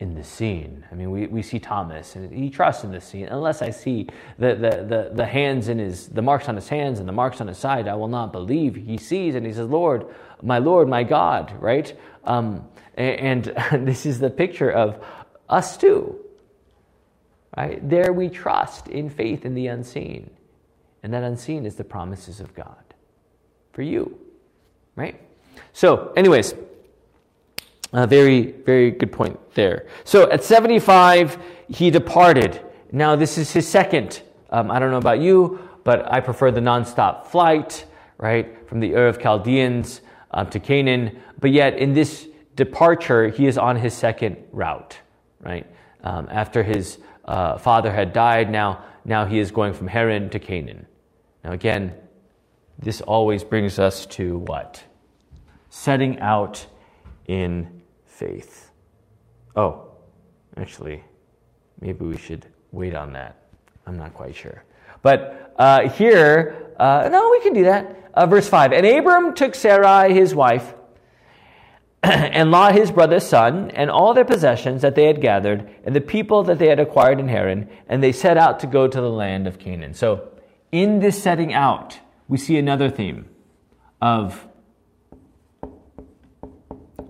in 0.02 0.16
the 0.16 0.24
seen. 0.24 0.84
I 0.92 0.96
mean, 0.96 1.12
we, 1.12 1.28
we 1.28 1.44
see 1.44 1.60
Thomas, 1.60 2.16
and 2.16 2.34
he 2.34 2.50
trusts 2.50 2.84
in 2.84 2.92
the 2.92 3.00
seen. 3.00 3.28
Unless 3.28 3.62
I 3.62 3.70
see 3.70 4.08
the, 4.40 4.56
the, 4.56 4.84
the, 4.84 5.12
the 5.14 5.26
hands 5.28 5.70
in 5.70 5.78
his, 5.78 6.08
the 6.08 6.24
marks 6.24 6.50
on 6.50 6.56
his 6.56 6.68
hands 6.68 7.00
and 7.00 7.08
the 7.08 7.14
marks 7.14 7.40
on 7.40 7.48
his 7.48 7.60
side, 7.60 7.88
I 7.88 7.94
will 7.94 8.08
not 8.08 8.34
believe. 8.34 8.76
He 8.76 8.98
sees 8.98 9.36
and 9.36 9.46
he 9.46 9.54
says, 9.54 9.68
Lord, 9.68 10.08
my 10.42 10.58
Lord, 10.58 10.90
my 10.90 11.04
God, 11.04 11.54
right? 11.60 11.96
Um, 12.24 12.68
and, 12.96 13.48
and 13.48 13.88
this 13.88 14.08
is 14.08 14.20
the 14.20 14.32
picture 14.32 14.72
of 14.72 15.06
us 15.48 15.78
too, 15.78 16.20
right? 17.56 17.88
There 17.88 18.12
we 18.12 18.30
trust 18.30 18.88
in 18.88 19.08
faith 19.08 19.46
in 19.46 19.54
the 19.54 19.68
unseen. 19.68 20.32
And 21.04 21.14
that 21.14 21.24
unseen 21.24 21.68
is 21.68 21.76
the 21.76 21.84
promises 21.84 22.40
of 22.40 22.56
God 22.56 22.96
for 23.72 23.84
you, 23.84 24.20
right? 24.96 25.22
So, 25.74 26.12
anyways, 26.18 26.56
a 27.94 28.08
very, 28.08 28.52
very 28.52 28.92
good 28.92 29.12
point 29.12 29.40
there. 29.54 29.88
So 30.04 30.30
at 30.32 30.44
75, 30.44 31.38
he 31.68 31.90
departed. 31.90 32.62
Now, 32.92 33.16
this 33.16 33.38
is 33.38 33.52
his 33.52 33.68
second. 33.68 34.22
Um, 34.50 34.72
I 34.72 34.80
don't 34.80 34.92
know 34.92 34.98
about 34.98 35.20
you, 35.20 35.60
but 35.84 36.12
I 36.12 36.20
prefer 36.20 36.52
the 36.52 36.62
nonstop 36.62 37.28
flight, 37.28 37.86
right, 38.18 38.68
from 38.68 38.80
the 38.80 38.96
Ur 38.96 39.08
of 39.08 39.20
Chaldeans 39.20 40.02
um, 40.32 40.50
to 40.50 40.60
Canaan. 40.60 41.20
But 41.40 41.52
yet, 41.52 41.78
in 41.78 41.94
this 41.94 42.28
departure, 42.56 43.28
he 43.28 43.48
is 43.48 43.58
on 43.58 43.76
his 43.76 43.94
second 43.94 44.38
route, 44.52 44.98
right? 45.40 45.66
Um, 46.04 46.28
after 46.32 46.64
his 46.64 47.00
uh, 47.26 47.58
father 47.58 47.92
had 47.92 48.14
died, 48.14 48.50
now, 48.50 48.84
now 49.06 49.26
he 49.26 49.40
is 49.40 49.52
going 49.52 49.74
from 49.74 49.88
Haran 49.88 50.30
to 50.30 50.40
Canaan. 50.40 50.86
Now, 51.44 51.52
again, 51.52 51.94
this 52.80 53.02
always 53.02 53.44
brings 53.44 53.80
us 53.80 54.06
to 54.08 54.40
what? 54.40 54.84
Setting 55.70 56.20
out 56.20 56.66
in 57.28 57.81
faith. 58.22 58.70
Oh, 59.56 59.90
actually, 60.56 61.04
maybe 61.80 62.06
we 62.06 62.18
should 62.18 62.46
wait 62.72 62.96
on 62.96 63.14
that. 63.14 63.36
I'm 63.88 63.98
not 63.98 64.14
quite 64.14 64.36
sure. 64.36 64.64
But 65.02 65.54
uh, 65.58 65.90
here, 65.90 66.74
uh, 66.78 67.10
no, 67.12 67.32
we 67.32 67.42
can 67.42 67.54
do 67.54 67.64
that. 67.64 68.12
Uh, 68.14 68.28
verse 68.28 68.48
5 68.48 68.74
And 68.74 68.86
Abram 68.86 69.34
took 69.34 69.56
Sarai, 69.56 70.14
his 70.14 70.36
wife, 70.36 70.76
and 72.04 72.52
Lot, 72.52 72.76
his 72.76 72.92
brother's 72.92 73.26
son, 73.26 73.72
and 73.72 73.90
all 73.90 74.14
their 74.14 74.26
possessions 74.26 74.84
that 74.84 74.94
they 74.94 75.06
had 75.06 75.20
gathered, 75.20 75.68
and 75.84 75.96
the 75.96 76.02
people 76.02 76.44
that 76.44 76.60
they 76.60 76.68
had 76.68 76.80
acquired 76.80 77.20
in 77.20 77.28
Haran, 77.28 77.70
and 77.90 78.04
they 78.04 78.12
set 78.12 78.38
out 78.38 78.60
to 78.60 78.68
go 78.68 78.88
to 78.88 79.02
the 79.02 79.10
land 79.10 79.48
of 79.48 79.58
Canaan. 79.58 79.96
So, 79.96 80.30
in 80.72 81.00
this 81.00 81.22
setting 81.22 81.54
out, 81.54 82.00
we 82.28 82.38
see 82.38 82.58
another 82.58 82.90
theme 82.90 83.28
of 84.00 84.48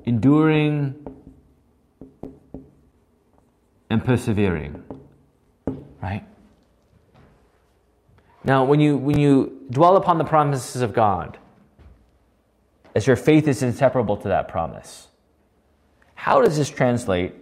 enduring 0.05 0.95
and 3.89 4.03
persevering. 4.03 4.83
Right? 6.01 6.23
Now, 8.43 8.63
when 8.63 8.79
you, 8.79 8.97
when 8.97 9.19
you 9.19 9.67
dwell 9.69 9.97
upon 9.97 10.17
the 10.17 10.23
promises 10.23 10.81
of 10.81 10.93
God, 10.93 11.37
as 12.95 13.07
your 13.07 13.15
faith 13.15 13.47
is 13.47 13.61
inseparable 13.61 14.17
to 14.17 14.27
that 14.29 14.47
promise, 14.47 15.07
how 16.15 16.41
does 16.41 16.57
this 16.57 16.69
translate? 16.69 17.33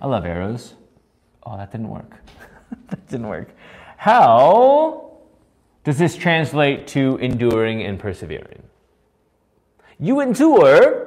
I 0.00 0.06
love 0.06 0.24
arrows. 0.24 0.74
Oh, 1.44 1.56
that 1.56 1.72
didn't 1.72 1.88
work. 1.88 2.16
that 2.88 3.06
didn't 3.08 3.28
work. 3.28 3.50
How 3.96 5.18
does 5.84 5.98
this 5.98 6.16
translate 6.16 6.86
to 6.88 7.16
enduring 7.16 7.82
and 7.82 7.98
persevering? 7.98 8.62
You 9.98 10.20
endure 10.20 11.05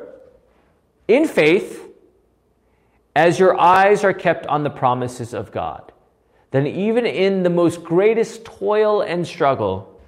in 1.09 1.27
faith 1.27 1.89
as 3.15 3.39
your 3.39 3.59
eyes 3.59 4.03
are 4.03 4.13
kept 4.13 4.45
on 4.45 4.63
the 4.63 4.69
promises 4.69 5.33
of 5.33 5.51
God, 5.51 5.91
then 6.51 6.67
even 6.67 7.05
in 7.05 7.43
the 7.43 7.49
most 7.49 7.83
greatest 7.83 8.45
toil 8.45 9.01
and 9.01 9.27
struggle, 9.27 9.99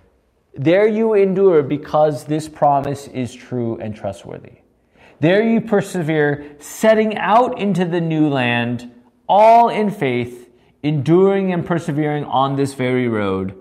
there 0.54 0.88
you 0.88 1.14
endure 1.14 1.64
because 1.64 2.26
this 2.26 2.48
promise 2.48 3.08
is 3.08 3.34
true 3.34 3.78
and 3.80 3.96
trustworthy. 3.96 4.60
There 5.20 5.44
you 5.44 5.62
persevere, 5.62 6.56
setting 6.60 7.18
out 7.18 7.60
into 7.60 7.86
the 7.86 8.02
new 8.02 8.30
land, 8.30 8.92
all 9.28 9.70
in 9.70 9.90
faith, 9.90 10.50
enduring 10.84 11.52
and 11.52 11.66
persevering 11.66 12.26
on 12.26 12.56
this 12.56 12.76
very 12.76 13.08
road, 13.08 13.56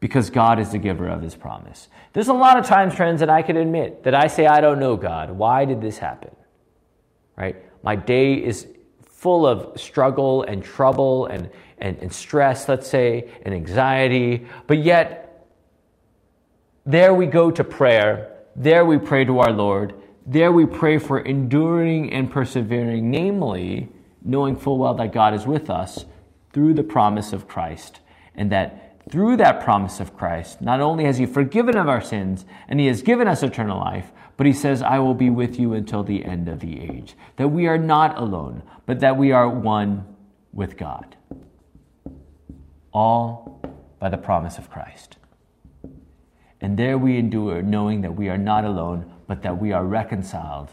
because 0.00 0.30
God 0.30 0.58
is 0.58 0.72
the 0.72 0.78
giver 0.78 1.08
of 1.08 1.22
his 1.22 1.36
promise. 1.36 1.88
There's 2.12 2.28
a 2.28 2.34
lot 2.34 2.58
of 2.58 2.66
times, 2.66 2.94
friends, 2.94 3.20
that 3.20 3.30
I 3.30 3.42
can 3.42 3.56
admit 3.56 4.04
that 4.04 4.14
I 4.14 4.26
say, 4.26 4.46
I 4.46 4.60
don't 4.60 4.80
know 4.80 4.96
God. 4.96 5.30
Why 5.30 5.64
did 5.64 5.80
this 5.80 5.98
happen? 5.98 6.34
Right? 7.36 7.56
My 7.82 7.96
day 7.96 8.34
is 8.34 8.66
full 9.04 9.46
of 9.46 9.80
struggle 9.80 10.42
and 10.42 10.64
trouble 10.64 11.26
and, 11.26 11.48
and, 11.78 11.96
and 11.98 12.12
stress, 12.12 12.68
let's 12.68 12.88
say, 12.88 13.30
and 13.44 13.54
anxiety. 13.54 14.46
But 14.66 14.78
yet, 14.78 15.46
there 16.84 17.14
we 17.14 17.26
go 17.26 17.50
to 17.50 17.62
prayer. 17.62 18.36
There 18.56 18.84
we 18.84 18.98
pray 18.98 19.24
to 19.24 19.38
our 19.38 19.52
Lord. 19.52 19.94
There 20.26 20.52
we 20.52 20.66
pray 20.66 20.98
for 20.98 21.20
enduring 21.20 22.12
and 22.12 22.30
persevering, 22.30 23.10
namely, 23.10 23.88
knowing 24.22 24.56
full 24.56 24.78
well 24.78 24.94
that 24.94 25.12
God 25.12 25.34
is 25.34 25.46
with 25.46 25.70
us 25.70 26.04
through 26.52 26.74
the 26.74 26.82
promise 26.82 27.32
of 27.32 27.48
Christ, 27.48 28.00
and 28.34 28.50
that 28.52 29.00
through 29.10 29.36
that 29.38 29.62
promise 29.64 30.00
of 30.00 30.16
Christ, 30.16 30.60
not 30.60 30.80
only 30.80 31.04
has 31.04 31.18
He 31.18 31.26
forgiven 31.26 31.76
of 31.76 31.88
our 31.88 32.00
sins 32.00 32.44
and 32.68 32.78
He 32.78 32.86
has 32.86 33.02
given 33.02 33.26
us 33.26 33.42
eternal 33.42 33.78
life, 33.78 34.12
but 34.42 34.46
he 34.48 34.52
says, 34.52 34.82
I 34.82 34.98
will 34.98 35.14
be 35.14 35.30
with 35.30 35.56
you 35.60 35.72
until 35.72 36.02
the 36.02 36.24
end 36.24 36.48
of 36.48 36.58
the 36.58 36.80
age. 36.80 37.14
That 37.36 37.52
we 37.52 37.68
are 37.68 37.78
not 37.78 38.18
alone, 38.18 38.64
but 38.86 38.98
that 38.98 39.16
we 39.16 39.30
are 39.30 39.48
one 39.48 40.04
with 40.52 40.76
God. 40.76 41.14
All 42.92 43.62
by 44.00 44.08
the 44.08 44.16
promise 44.16 44.58
of 44.58 44.68
Christ. 44.68 45.16
And 46.60 46.76
there 46.76 46.98
we 46.98 47.18
endure, 47.18 47.62
knowing 47.62 48.00
that 48.00 48.16
we 48.16 48.28
are 48.30 48.36
not 48.36 48.64
alone, 48.64 49.12
but 49.28 49.42
that 49.42 49.60
we 49.60 49.70
are 49.70 49.84
reconciled 49.84 50.70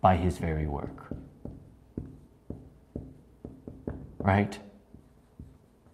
by 0.00 0.16
his 0.16 0.38
very 0.38 0.66
work. 0.66 1.14
Right? 4.18 4.58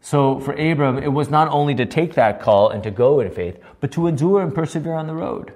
So 0.00 0.40
for 0.40 0.54
Abram, 0.54 0.96
it 0.96 1.12
was 1.12 1.28
not 1.28 1.48
only 1.48 1.74
to 1.74 1.85
take 1.85 2.14
that 2.14 2.40
call 2.40 2.70
and 2.70 2.82
to 2.85 2.90
go 2.90 3.20
in 3.20 3.30
faith, 3.30 3.59
but 3.80 3.92
to 3.92 4.06
endure 4.06 4.40
and 4.40 4.54
persevere 4.54 4.94
on 4.94 5.06
the 5.06 5.14
road 5.14 5.52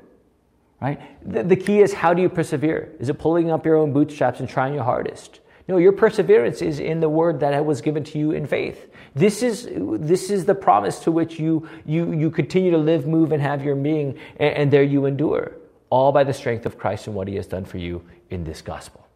right? 0.80 1.00
The, 1.30 1.42
the, 1.42 1.56
key 1.56 1.80
is 1.80 1.92
how 1.92 2.14
do 2.14 2.22
you 2.22 2.28
persevere? 2.28 2.92
Is 2.98 3.08
it 3.08 3.18
pulling 3.18 3.50
up 3.50 3.64
your 3.64 3.76
own 3.76 3.92
bootstraps 3.92 4.40
and 4.40 4.48
trying 4.48 4.74
your 4.74 4.84
hardest? 4.84 5.40
No, 5.68 5.76
your 5.76 5.92
perseverance 5.92 6.62
is 6.62 6.80
in 6.80 7.00
the 7.00 7.08
word 7.08 7.40
that 7.40 7.64
was 7.64 7.80
given 7.80 8.02
to 8.04 8.18
you 8.18 8.32
in 8.32 8.46
faith. 8.46 8.90
This 9.14 9.42
is, 9.42 9.68
this 9.70 10.30
is 10.30 10.44
the 10.44 10.54
promise 10.54 10.98
to 11.00 11.12
which 11.12 11.38
you, 11.38 11.68
you, 11.84 12.12
you 12.12 12.30
continue 12.30 12.70
to 12.72 12.78
live, 12.78 13.06
move, 13.06 13.30
and 13.30 13.40
have 13.40 13.64
your 13.64 13.76
being, 13.76 14.18
and, 14.38 14.54
and 14.54 14.70
there 14.70 14.82
you 14.82 15.06
endure, 15.06 15.52
all 15.88 16.12
by 16.12 16.24
the 16.24 16.32
strength 16.32 16.66
of 16.66 16.76
Christ 16.76 17.06
and 17.06 17.14
what 17.14 17.28
he 17.28 17.36
has 17.36 17.46
done 17.46 17.64
for 17.64 17.78
you 17.78 18.02
in 18.30 18.42
this 18.44 18.62
gospel. 18.62 19.06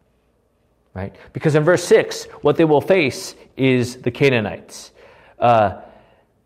Right? 0.94 1.16
Because 1.32 1.56
in 1.56 1.64
verse 1.64 1.82
6, 1.84 2.24
what 2.42 2.56
they 2.56 2.64
will 2.64 2.80
face 2.80 3.34
is 3.56 3.96
the 3.96 4.12
Canaanites. 4.12 4.92
Uh, 5.40 5.80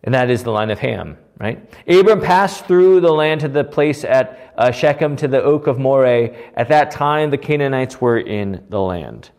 and 0.04 0.14
that 0.14 0.30
is 0.30 0.42
the 0.42 0.52
line 0.52 0.70
of 0.70 0.78
Ham 0.78 1.18
right? 1.38 1.72
Abram 1.86 2.20
passed 2.20 2.66
through 2.66 3.00
the 3.00 3.12
land 3.12 3.40
to 3.42 3.48
the 3.48 3.64
place 3.64 4.04
at 4.04 4.52
uh, 4.56 4.70
Shechem 4.72 5.16
to 5.16 5.28
the 5.28 5.42
oak 5.42 5.66
of 5.66 5.78
Moreh. 5.78 6.36
At 6.54 6.68
that 6.68 6.90
time, 6.90 7.30
the 7.30 7.38
Canaanites 7.38 8.00
were 8.00 8.18
in 8.18 8.64
the 8.68 8.80
land. 8.80 9.30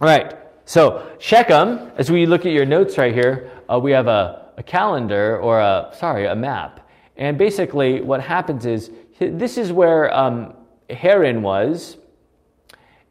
All 0.00 0.08
right, 0.08 0.34
so 0.64 1.10
Shechem, 1.18 1.92
as 1.96 2.10
we 2.10 2.26
look 2.26 2.44
at 2.44 2.52
your 2.52 2.66
notes 2.66 2.98
right 2.98 3.14
here, 3.14 3.50
uh, 3.72 3.78
we 3.78 3.92
have 3.92 4.08
a, 4.08 4.52
a 4.56 4.62
calendar 4.62 5.38
or 5.38 5.60
a, 5.60 5.92
sorry, 5.96 6.26
a 6.26 6.34
map. 6.34 6.88
And 7.16 7.38
basically, 7.38 8.02
what 8.02 8.20
happens 8.20 8.66
is 8.66 8.90
this 9.18 9.56
is 9.56 9.72
where 9.72 10.12
um, 10.14 10.54
Haran 10.90 11.40
was, 11.42 11.96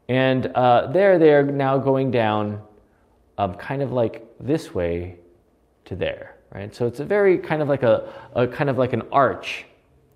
and 0.08 0.46
uh, 0.46 0.86
there 0.92 1.18
they're 1.18 1.42
now 1.42 1.78
going 1.78 2.12
down 2.12 2.62
um, 3.38 3.54
kind 3.54 3.82
of 3.82 3.90
like 3.90 4.24
this 4.38 4.72
way 4.72 5.16
to 5.86 5.96
there 5.96 6.35
right? 6.56 6.74
So 6.74 6.86
it's 6.86 7.00
a 7.00 7.04
very 7.04 7.36
kind 7.36 7.60
of 7.60 7.68
like 7.68 7.82
a, 7.82 8.10
a 8.34 8.46
kind 8.46 8.70
of 8.70 8.78
like 8.78 8.94
an 8.94 9.02
arch 9.12 9.66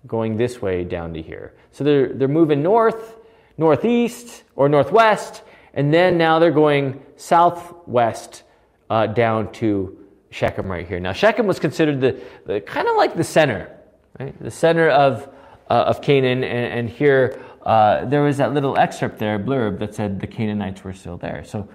going 0.07 0.37
this 0.37 0.59
way 0.59 0.83
down 0.83 1.13
to 1.13 1.21
here. 1.21 1.53
So 1.71 1.83
they're, 1.83 2.13
they're 2.13 2.27
moving 2.27 2.63
north, 2.63 3.15
northeast, 3.57 4.43
or 4.55 4.67
northwest, 4.67 5.43
and 5.75 5.93
then 5.93 6.17
now 6.17 6.39
they're 6.39 6.49
going 6.49 7.03
southwest 7.15 8.41
uh, 8.89 9.05
down 9.05 9.51
to 9.53 9.97
Shechem 10.31 10.69
right 10.69 10.87
here. 10.87 10.99
Now, 10.99 11.13
Shechem 11.13 11.45
was 11.45 11.59
considered 11.59 12.01
the, 12.01 12.19
the 12.47 12.59
kind 12.59 12.87
of 12.87 12.95
like 12.95 13.15
the 13.15 13.23
center, 13.23 13.77
right? 14.19 14.33
The 14.41 14.49
center 14.49 14.89
of, 14.89 15.29
uh, 15.69 15.73
of 15.73 16.01
Canaan, 16.01 16.43
and, 16.43 16.73
and 16.79 16.89
here 16.89 17.39
uh, 17.61 18.05
there 18.05 18.23
was 18.23 18.37
that 18.37 18.51
little 18.51 18.75
excerpt 18.79 19.19
there, 19.19 19.37
blurb, 19.37 19.77
that 19.79 19.93
said 19.93 20.19
the 20.19 20.27
Canaanites 20.27 20.83
were 20.83 20.93
still 20.93 21.17
there. 21.17 21.43
So, 21.43 21.69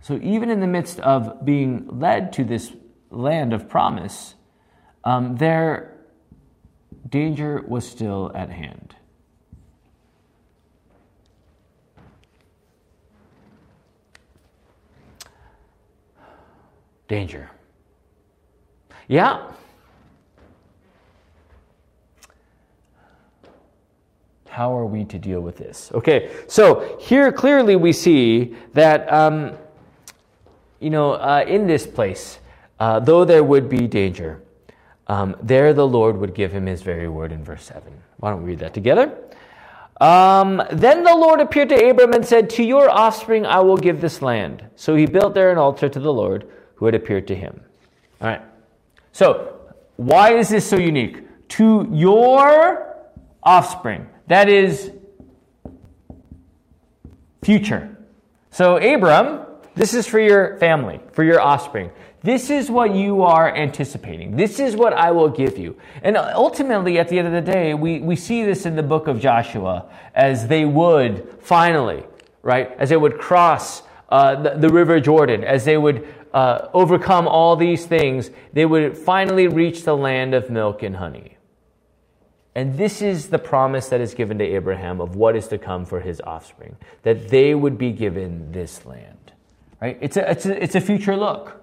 so 0.00 0.18
even 0.22 0.48
in 0.48 0.60
the 0.60 0.66
midst 0.66 0.98
of 1.00 1.44
being 1.44 1.86
led 1.98 2.32
to 2.34 2.44
this 2.44 2.72
land 3.10 3.52
of 3.52 3.68
promise, 3.68 4.34
um, 5.04 5.36
their 5.36 5.96
danger 7.08 7.64
was 7.66 7.88
still 7.88 8.32
at 8.34 8.50
hand. 8.50 8.94
Danger. 17.08 17.50
Yeah. 19.06 19.52
How 24.48 24.76
are 24.76 24.86
we 24.86 25.04
to 25.04 25.18
deal 25.18 25.40
with 25.40 25.58
this? 25.58 25.92
Okay, 25.92 26.34
so 26.48 26.96
here 26.98 27.30
clearly 27.30 27.76
we 27.76 27.92
see 27.92 28.56
that, 28.72 29.12
um, 29.12 29.52
you 30.80 30.88
know, 30.88 31.12
uh, 31.12 31.44
in 31.46 31.66
this 31.66 31.86
place, 31.86 32.38
uh, 32.78 33.00
though 33.00 33.24
there 33.24 33.44
would 33.44 33.68
be 33.68 33.86
danger, 33.86 34.42
um, 35.06 35.36
there 35.42 35.72
the 35.72 35.86
Lord 35.86 36.18
would 36.18 36.34
give 36.34 36.52
him 36.52 36.66
his 36.66 36.82
very 36.82 37.08
word 37.08 37.32
in 37.32 37.44
verse 37.44 37.64
7. 37.64 37.82
Why 38.18 38.30
don't 38.30 38.42
we 38.42 38.50
read 38.50 38.58
that 38.60 38.74
together? 38.74 39.16
Um, 40.00 40.62
then 40.70 41.04
the 41.04 41.14
Lord 41.14 41.40
appeared 41.40 41.70
to 41.70 41.88
Abram 41.88 42.12
and 42.12 42.26
said, 42.26 42.50
To 42.50 42.62
your 42.62 42.90
offspring 42.90 43.46
I 43.46 43.60
will 43.60 43.78
give 43.78 44.00
this 44.00 44.20
land. 44.20 44.64
So 44.76 44.94
he 44.94 45.06
built 45.06 45.34
there 45.34 45.50
an 45.50 45.58
altar 45.58 45.88
to 45.88 46.00
the 46.00 46.12
Lord 46.12 46.50
who 46.74 46.86
had 46.86 46.94
appeared 46.94 47.26
to 47.28 47.34
him. 47.34 47.60
All 48.20 48.28
right. 48.28 48.42
So, 49.12 49.58
why 49.96 50.34
is 50.34 50.50
this 50.50 50.68
so 50.68 50.76
unique? 50.76 51.22
To 51.50 51.88
your 51.90 52.96
offspring. 53.42 54.06
That 54.26 54.48
is 54.48 54.90
future. 57.42 57.96
So, 58.50 58.76
Abram, 58.76 59.46
this 59.74 59.94
is 59.94 60.06
for 60.06 60.18
your 60.18 60.58
family, 60.58 61.00
for 61.12 61.24
your 61.24 61.40
offspring. 61.40 61.90
This 62.22 62.50
is 62.50 62.70
what 62.70 62.94
you 62.94 63.22
are 63.22 63.54
anticipating. 63.54 64.36
This 64.36 64.58
is 64.58 64.74
what 64.74 64.92
I 64.92 65.10
will 65.10 65.28
give 65.28 65.58
you. 65.58 65.76
And 66.02 66.16
ultimately, 66.16 66.98
at 66.98 67.08
the 67.08 67.18
end 67.18 67.28
of 67.28 67.32
the 67.32 67.52
day, 67.52 67.74
we, 67.74 68.00
we 68.00 68.16
see 68.16 68.44
this 68.44 68.66
in 68.66 68.74
the 68.74 68.82
book 68.82 69.06
of 69.06 69.20
Joshua 69.20 69.86
as 70.14 70.48
they 70.48 70.64
would 70.64 71.36
finally, 71.40 72.04
right, 72.42 72.72
as 72.78 72.88
they 72.88 72.96
would 72.96 73.18
cross 73.18 73.82
uh, 74.08 74.40
the, 74.40 74.50
the, 74.50 74.68
river 74.68 75.00
Jordan, 75.00 75.44
as 75.44 75.64
they 75.64 75.76
would 75.76 76.06
uh, 76.32 76.68
overcome 76.72 77.26
all 77.26 77.56
these 77.56 77.86
things, 77.86 78.30
they 78.52 78.64
would 78.64 78.96
finally 78.96 79.48
reach 79.48 79.82
the 79.82 79.96
land 79.96 80.34
of 80.34 80.48
milk 80.48 80.82
and 80.82 80.96
honey. 80.96 81.36
And 82.54 82.78
this 82.78 83.02
is 83.02 83.28
the 83.28 83.38
promise 83.38 83.88
that 83.88 84.00
is 84.00 84.14
given 84.14 84.38
to 84.38 84.44
Abraham 84.44 85.00
of 85.00 85.16
what 85.16 85.36
is 85.36 85.48
to 85.48 85.58
come 85.58 85.84
for 85.84 86.00
his 86.00 86.20
offspring, 86.22 86.76
that 87.02 87.28
they 87.28 87.54
would 87.54 87.76
be 87.76 87.92
given 87.92 88.50
this 88.52 88.86
land. 88.86 89.32
Right? 89.80 89.98
It's 90.00 90.16
a, 90.16 90.30
it's 90.30 90.46
a, 90.46 90.62
it's 90.62 90.74
a 90.74 90.80
future 90.80 91.16
look. 91.16 91.55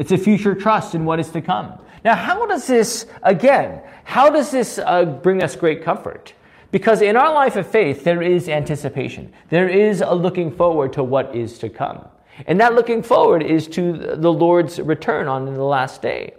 It's 0.00 0.12
a 0.12 0.18
future 0.18 0.54
trust 0.54 0.94
in 0.94 1.04
what 1.04 1.20
is 1.20 1.28
to 1.32 1.42
come. 1.42 1.78
Now, 2.06 2.14
how 2.14 2.46
does 2.46 2.66
this, 2.66 3.04
again, 3.22 3.82
how 4.04 4.30
does 4.30 4.50
this 4.50 4.78
uh, 4.78 5.04
bring 5.04 5.42
us 5.42 5.56
great 5.56 5.84
comfort? 5.84 6.32
Because 6.70 7.02
in 7.02 7.16
our 7.16 7.34
life 7.34 7.56
of 7.56 7.66
faith, 7.66 8.02
there 8.02 8.22
is 8.22 8.48
anticipation. 8.48 9.30
There 9.50 9.68
is 9.68 10.00
a 10.00 10.14
looking 10.14 10.52
forward 10.52 10.94
to 10.94 11.04
what 11.04 11.36
is 11.36 11.58
to 11.58 11.68
come. 11.68 12.08
And 12.46 12.58
that 12.60 12.74
looking 12.74 13.02
forward 13.02 13.42
is 13.42 13.68
to 13.68 13.92
the 13.92 14.32
Lord's 14.32 14.80
return 14.80 15.28
on 15.28 15.44
the 15.44 15.62
last 15.62 16.00
day. 16.00 16.32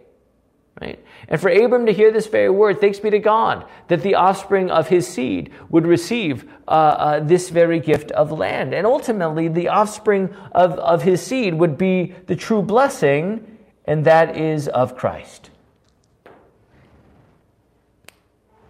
Right? 0.82 1.04
And 1.28 1.40
for 1.40 1.50
Abram 1.50 1.86
to 1.86 1.94
hear 1.94 2.12
this 2.12 2.26
very 2.26 2.50
word, 2.50 2.82
thanks 2.82 3.00
be 3.00 3.12
to 3.12 3.20
God 3.20 3.66
that 3.90 4.02
the 4.02 4.16
offspring 4.16 4.72
of 4.72 4.88
his 4.88 5.08
seed 5.08 5.52
would 5.70 5.86
receive 5.86 6.50
uh, 6.68 6.72
uh, 6.72 7.20
this 7.20 7.52
very 7.52 7.80
gift 7.80 8.10
of 8.12 8.32
land. 8.32 8.74
And 8.74 8.88
ultimately, 8.88 9.48
the 9.48 9.68
offspring 9.68 10.34
of, 10.54 10.72
of 10.80 11.04
his 11.04 11.22
seed 11.22 11.54
would 11.54 11.78
be 11.78 12.16
the 12.26 12.36
true 12.36 12.64
blessing, 12.64 13.51
and 13.86 14.06
that 14.06 14.38
is 14.38 14.68
of 14.68 14.96
Christ. 14.96 15.50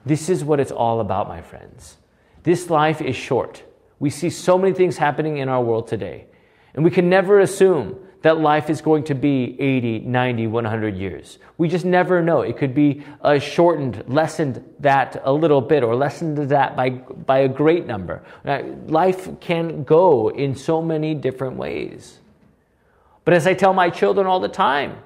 This 0.05 0.29
is 0.29 0.43
what 0.43 0.59
it's 0.59 0.71
all 0.71 0.99
about, 0.99 1.27
my 1.27 1.41
friends. 1.41 1.97
This 2.43 2.69
life 2.69 3.01
is 3.01 3.15
short. 3.15 3.63
We 3.99 4.09
see 4.09 4.29
so 4.31 4.57
many 4.57 4.73
things 4.73 4.97
happening 4.97 5.37
in 5.37 5.47
our 5.47 5.61
world 5.61 5.87
today. 5.87 6.25
And 6.73 6.83
we 6.83 6.89
can 6.89 7.07
never 7.09 7.39
assume 7.39 7.99
that 8.23 8.39
life 8.39 8.69
is 8.69 8.81
going 8.81 9.03
to 9.03 9.15
be 9.15 9.59
80, 9.59 9.99
90, 9.99 10.47
100 10.47 10.95
years. 10.95 11.39
We 11.57 11.67
just 11.67 11.85
never 11.85 12.21
know. 12.21 12.41
It 12.41 12.57
could 12.57 12.73
be 12.73 13.03
shortened, 13.39 14.03
lessened 14.07 14.63
that 14.79 15.21
a 15.23 15.33
little 15.33 15.61
bit, 15.61 15.83
or 15.83 15.95
lessened 15.95 16.37
that 16.49 16.75
by, 16.75 16.89
by 16.89 17.39
a 17.39 17.47
great 17.47 17.85
number. 17.85 18.23
Life 18.87 19.39
can 19.39 19.83
go 19.83 20.29
in 20.29 20.55
so 20.55 20.81
many 20.81 21.13
different 21.13 21.57
ways. 21.57 22.20
But 23.25 23.33
as 23.33 23.47
I 23.47 23.53
tell 23.53 23.73
my 23.73 23.89
children 23.89 24.27
all 24.27 24.39
the 24.39 24.49
time, 24.49 24.97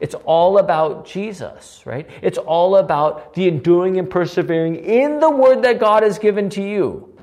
it's 0.00 0.14
all 0.24 0.58
about 0.58 1.06
Jesus, 1.06 1.82
right? 1.84 2.08
It's 2.22 2.38
all 2.38 2.76
about 2.76 3.34
the 3.34 3.46
enduring 3.46 3.98
and 3.98 4.10
persevering 4.10 4.76
in 4.76 5.20
the 5.20 5.30
word 5.30 5.62
that 5.62 5.78
God 5.78 6.02
has 6.02 6.18
given 6.18 6.50
to 6.50 6.62
you. 6.62 7.16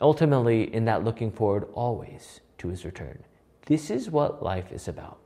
Ultimately, 0.00 0.72
in 0.72 0.84
that 0.84 1.02
looking 1.02 1.32
forward 1.32 1.66
always 1.74 2.40
to 2.58 2.68
his 2.68 2.84
return. 2.84 3.24
This 3.66 3.90
is 3.90 4.10
what 4.10 4.42
life 4.42 4.72
is 4.72 4.86
about. 4.86 5.18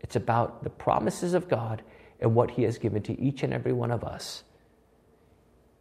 It's 0.00 0.16
about 0.16 0.62
the 0.62 0.70
promises 0.70 1.34
of 1.34 1.48
God 1.48 1.82
and 2.20 2.34
what 2.34 2.50
He 2.50 2.62
has 2.62 2.78
given 2.78 3.02
to 3.02 3.20
each 3.20 3.42
and 3.42 3.52
every 3.52 3.72
one 3.72 3.90
of 3.90 4.04
us 4.04 4.44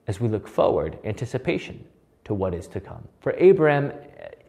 as 0.08 0.20
we 0.20 0.28
look 0.28 0.48
forward, 0.48 0.98
anticipation 1.06 1.86
to 2.26 2.34
what 2.34 2.54
is 2.54 2.68
to 2.68 2.80
come. 2.80 3.08
For 3.22 3.34
Abraham, 3.38 3.94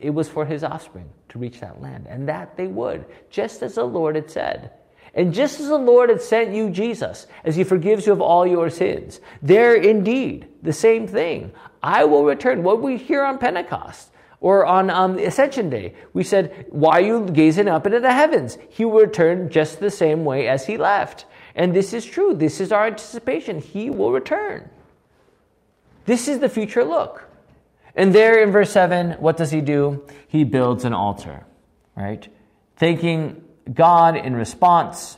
it 0.04 0.10
was 0.10 0.28
for 0.28 0.44
his 0.44 0.62
offspring 0.62 1.08
to 1.30 1.38
reach 1.38 1.60
that 1.60 1.80
land, 1.80 2.06
and 2.08 2.28
that 2.28 2.56
they 2.56 2.66
would, 2.66 3.06
just 3.30 3.62
as 3.62 3.76
the 3.76 3.84
Lord 3.84 4.16
had 4.16 4.30
said. 4.30 4.70
And 5.14 5.32
just 5.32 5.60
as 5.60 5.68
the 5.68 5.78
Lord 5.78 6.10
had 6.10 6.20
sent 6.20 6.54
you 6.54 6.68
Jesus, 6.70 7.26
as 7.44 7.56
He 7.56 7.64
forgives 7.64 8.06
you 8.06 8.12
of 8.12 8.20
all 8.20 8.46
your 8.46 8.68
sins, 8.68 9.20
there 9.40 9.74
indeed, 9.74 10.48
the 10.62 10.72
same 10.72 11.06
thing. 11.06 11.52
I 11.82 12.04
will 12.04 12.24
return. 12.24 12.62
What 12.62 12.82
we 12.82 12.96
hear 12.96 13.24
on 13.24 13.38
Pentecost. 13.38 14.10
Or 14.40 14.66
on 14.66 14.90
um, 14.90 15.18
Ascension 15.18 15.70
Day, 15.70 15.94
we 16.12 16.22
said, 16.22 16.66
Why 16.68 16.98
are 16.98 17.00
you 17.00 17.26
gazing 17.32 17.66
up 17.66 17.86
into 17.86 18.00
the 18.00 18.12
heavens? 18.12 18.58
He 18.68 18.84
will 18.84 19.00
return 19.00 19.48
just 19.48 19.80
the 19.80 19.90
same 19.90 20.26
way 20.26 20.48
as 20.48 20.66
he 20.66 20.76
left. 20.76 21.24
And 21.54 21.74
this 21.74 21.94
is 21.94 22.04
true. 22.04 22.34
This 22.34 22.60
is 22.60 22.70
our 22.70 22.86
anticipation. 22.86 23.60
He 23.60 23.88
will 23.88 24.12
return. 24.12 24.68
This 26.04 26.28
is 26.28 26.40
the 26.40 26.50
future 26.50 26.84
look. 26.84 27.26
And 27.94 28.14
there 28.14 28.42
in 28.42 28.50
verse 28.50 28.72
7, 28.72 29.12
what 29.12 29.36
does 29.36 29.50
he 29.50 29.60
do? 29.60 30.06
He 30.26 30.44
builds 30.44 30.84
an 30.84 30.92
altar, 30.92 31.46
right? 31.96 32.26
Thanking 32.76 33.42
God 33.72 34.16
in 34.16 34.34
response. 34.34 35.16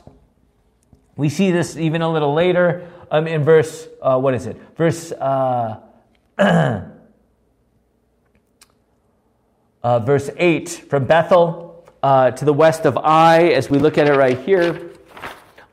We 1.15 1.29
see 1.29 1.51
this 1.51 1.75
even 1.75 2.01
a 2.01 2.11
little 2.11 2.33
later 2.33 2.89
um, 3.09 3.27
in 3.27 3.43
verse, 3.43 3.87
uh, 4.01 4.19
what 4.19 4.33
is 4.33 4.45
it? 4.45 4.57
Verse. 4.75 5.11
Uh, 5.11 5.79
uh, 6.37 6.89
verse 9.99 10.29
8 10.37 10.69
from 10.89 11.05
Bethel 11.05 11.85
uh, 12.03 12.31
to 12.31 12.45
the 12.45 12.53
west 12.53 12.85
of 12.85 12.97
Ai, 12.97 13.49
as 13.49 13.69
we 13.69 13.79
look 13.79 13.97
at 13.97 14.07
it 14.07 14.13
right 14.13 14.39
here 14.39 14.91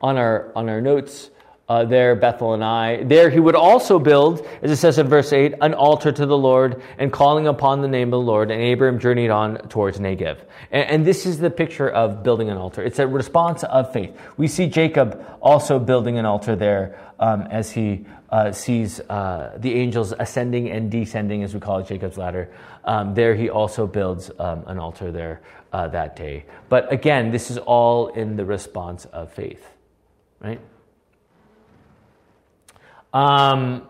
on 0.01 0.17
our, 0.17 0.51
on 0.55 0.69
our 0.69 0.81
notes. 0.81 1.29
Uh, 1.67 1.83
there, 1.83 2.15
Bethel 2.15 2.53
and 2.53 2.63
Ai. 2.63 3.03
There 3.03 3.31
he 3.31 3.39
would 3.39 3.55
also 3.55 3.97
build, 3.97 4.45
as 4.61 4.69
it 4.69 4.75
says 4.75 4.99
in 4.99 5.07
verse 5.07 5.33
8, 5.33 5.55
an 5.61 5.73
altar 5.73 6.11
to 6.11 6.25
the 6.27 6.37
Lord 6.37 6.83
and 6.99 7.11
calling 7.11 7.47
upon 7.47 7.81
the 7.81 7.87
name 7.87 8.09
of 8.09 8.19
the 8.19 8.25
Lord. 8.25 8.51
And 8.51 8.71
Abram 8.71 8.99
journeyed 8.99 9.31
on 9.31 9.57
towards 9.69 9.97
Negev. 9.97 10.37
And, 10.69 10.89
and, 10.89 11.05
this 11.07 11.25
is 11.25 11.39
the 11.39 11.49
picture 11.49 11.89
of 11.89 12.21
building 12.21 12.51
an 12.51 12.57
altar. 12.57 12.83
It's 12.83 12.99
a 12.99 13.07
response 13.07 13.63
of 13.63 13.91
faith. 13.91 14.15
We 14.37 14.47
see 14.47 14.67
Jacob 14.67 15.25
also 15.41 15.79
building 15.79 16.19
an 16.19 16.25
altar 16.25 16.55
there 16.55 16.99
um, 17.19 17.41
as 17.49 17.71
he 17.71 18.05
uh, 18.29 18.51
sees 18.51 18.99
uh, 18.99 19.57
the 19.57 19.73
angels 19.73 20.13
ascending 20.19 20.69
and 20.69 20.91
descending, 20.91 21.41
as 21.41 21.55
we 21.55 21.59
call 21.59 21.79
it, 21.79 21.87
Jacob's 21.87 22.17
ladder. 22.17 22.51
Um, 22.83 23.15
there 23.15 23.33
he 23.33 23.49
also 23.49 23.87
builds 23.87 24.29
um, 24.37 24.63
an 24.67 24.77
altar 24.77 25.11
there 25.11 25.41
uh, 25.73 25.87
that 25.87 26.15
day. 26.15 26.45
But 26.69 26.93
again, 26.93 27.31
this 27.31 27.49
is 27.49 27.57
all 27.57 28.09
in 28.09 28.35
the 28.35 28.45
response 28.45 29.05
of 29.05 29.33
faith, 29.33 29.65
right? 30.39 30.59
Um, 33.15 33.87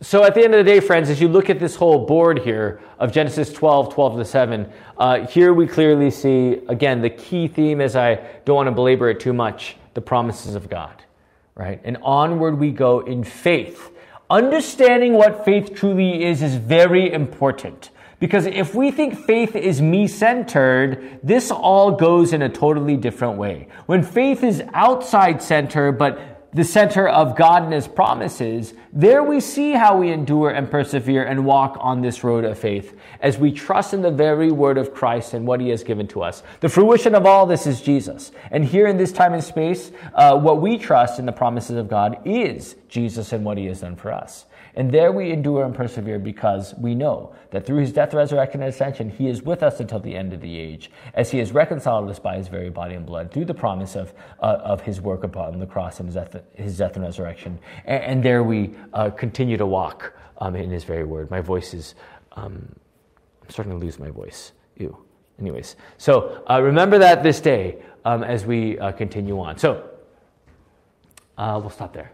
so 0.00 0.22
at 0.22 0.34
the 0.34 0.44
end 0.44 0.54
of 0.54 0.64
the 0.64 0.70
day, 0.70 0.80
friends, 0.80 1.10
as 1.10 1.20
you 1.20 1.28
look 1.28 1.50
at 1.50 1.58
this 1.58 1.74
whole 1.74 2.06
board 2.06 2.38
here 2.38 2.80
of 2.98 3.12
Genesis 3.12 3.52
12, 3.52 3.94
12 3.94 4.18
to 4.18 4.24
7, 4.24 4.72
uh, 4.98 5.26
here 5.26 5.52
we 5.52 5.66
clearly 5.66 6.10
see, 6.10 6.60
again, 6.68 7.00
the 7.00 7.10
key 7.10 7.48
theme, 7.48 7.80
as 7.80 7.96
I 7.96 8.16
don't 8.44 8.56
want 8.56 8.66
to 8.68 8.72
belabor 8.72 9.10
it 9.10 9.18
too 9.18 9.32
much, 9.32 9.76
the 9.94 10.00
promises 10.00 10.54
of 10.54 10.68
God 10.68 11.02
right? 11.58 11.80
And 11.84 11.96
onward 12.02 12.58
we 12.58 12.70
go 12.70 13.00
in 13.00 13.24
faith, 13.24 13.90
Understanding 14.28 15.12
what 15.12 15.44
faith 15.44 15.74
truly 15.74 16.24
is 16.24 16.42
is 16.42 16.56
very 16.56 17.12
important. 17.12 17.90
Because 18.18 18.46
if 18.46 18.74
we 18.74 18.90
think 18.90 19.24
faith 19.24 19.54
is 19.54 19.80
me 19.80 20.08
centered, 20.08 21.20
this 21.22 21.50
all 21.50 21.92
goes 21.92 22.32
in 22.32 22.42
a 22.42 22.48
totally 22.48 22.96
different 22.96 23.38
way. 23.38 23.68
When 23.84 24.02
faith 24.02 24.42
is 24.42 24.62
outside 24.72 25.42
center, 25.42 25.92
but 25.92 26.35
the 26.56 26.64
center 26.64 27.06
of 27.06 27.36
God 27.36 27.64
and 27.64 27.72
His 27.74 27.86
promises, 27.86 28.72
there 28.90 29.22
we 29.22 29.40
see 29.40 29.72
how 29.72 29.98
we 29.98 30.10
endure 30.10 30.48
and 30.48 30.70
persevere 30.70 31.22
and 31.22 31.44
walk 31.44 31.76
on 31.80 32.00
this 32.00 32.24
road 32.24 32.46
of 32.46 32.58
faith 32.58 32.98
as 33.20 33.36
we 33.36 33.52
trust 33.52 33.92
in 33.92 34.00
the 34.00 34.10
very 34.10 34.50
word 34.50 34.78
of 34.78 34.94
Christ 34.94 35.34
and 35.34 35.46
what 35.46 35.60
He 35.60 35.68
has 35.68 35.84
given 35.84 36.08
to 36.08 36.22
us. 36.22 36.42
The 36.60 36.70
fruition 36.70 37.14
of 37.14 37.26
all 37.26 37.44
this 37.44 37.66
is 37.66 37.82
Jesus. 37.82 38.32
And 38.50 38.64
here 38.64 38.86
in 38.86 38.96
this 38.96 39.12
time 39.12 39.34
and 39.34 39.44
space, 39.44 39.92
uh, 40.14 40.38
what 40.38 40.62
we 40.62 40.78
trust 40.78 41.18
in 41.18 41.26
the 41.26 41.32
promises 41.32 41.76
of 41.76 41.90
God 41.90 42.18
is 42.24 42.76
Jesus 42.88 43.34
and 43.34 43.44
what 43.44 43.58
He 43.58 43.66
has 43.66 43.82
done 43.82 43.94
for 43.94 44.10
us. 44.10 44.46
And 44.76 44.92
there 44.92 45.10
we 45.10 45.30
endure 45.30 45.64
and 45.64 45.74
persevere 45.74 46.18
because 46.18 46.74
we 46.74 46.94
know 46.94 47.34
that 47.50 47.64
through 47.64 47.78
his 47.78 47.92
death, 47.92 48.12
resurrection, 48.12 48.62
and 48.62 48.68
ascension, 48.68 49.08
he 49.08 49.26
is 49.26 49.42
with 49.42 49.62
us 49.62 49.80
until 49.80 50.00
the 50.00 50.14
end 50.14 50.34
of 50.34 50.42
the 50.42 50.58
age, 50.58 50.90
as 51.14 51.30
he 51.30 51.38
has 51.38 51.50
reconciled 51.52 52.10
us 52.10 52.18
by 52.18 52.36
his 52.36 52.48
very 52.48 52.68
body 52.68 52.94
and 52.94 53.06
blood 53.06 53.32
through 53.32 53.46
the 53.46 53.54
promise 53.54 53.96
of, 53.96 54.12
uh, 54.40 54.58
of 54.62 54.82
his 54.82 55.00
work 55.00 55.24
upon 55.24 55.58
the 55.58 55.66
cross 55.66 55.98
and 55.98 56.08
his 56.08 56.14
death, 56.14 56.36
his 56.54 56.76
death 56.76 56.94
and 56.96 57.04
resurrection. 57.04 57.58
And, 57.86 58.02
and 58.04 58.22
there 58.22 58.44
we 58.44 58.74
uh, 58.92 59.08
continue 59.08 59.56
to 59.56 59.66
walk 59.66 60.12
um, 60.38 60.54
in 60.54 60.70
his 60.70 60.84
very 60.84 61.04
word. 61.04 61.30
My 61.30 61.40
voice 61.40 61.72
is, 61.72 61.94
um, 62.32 62.68
I'm 63.42 63.48
starting 63.48 63.72
to 63.72 63.78
lose 63.78 63.98
my 63.98 64.10
voice. 64.10 64.52
Ew. 64.76 64.94
Anyways, 65.40 65.76
so 65.96 66.44
uh, 66.50 66.60
remember 66.62 66.98
that 66.98 67.22
this 67.22 67.40
day 67.40 67.82
um, 68.04 68.22
as 68.22 68.44
we 68.44 68.78
uh, 68.78 68.92
continue 68.92 69.40
on. 69.40 69.56
So 69.56 69.88
uh, 71.38 71.58
we'll 71.60 71.70
stop 71.70 71.94
there. 71.94 72.12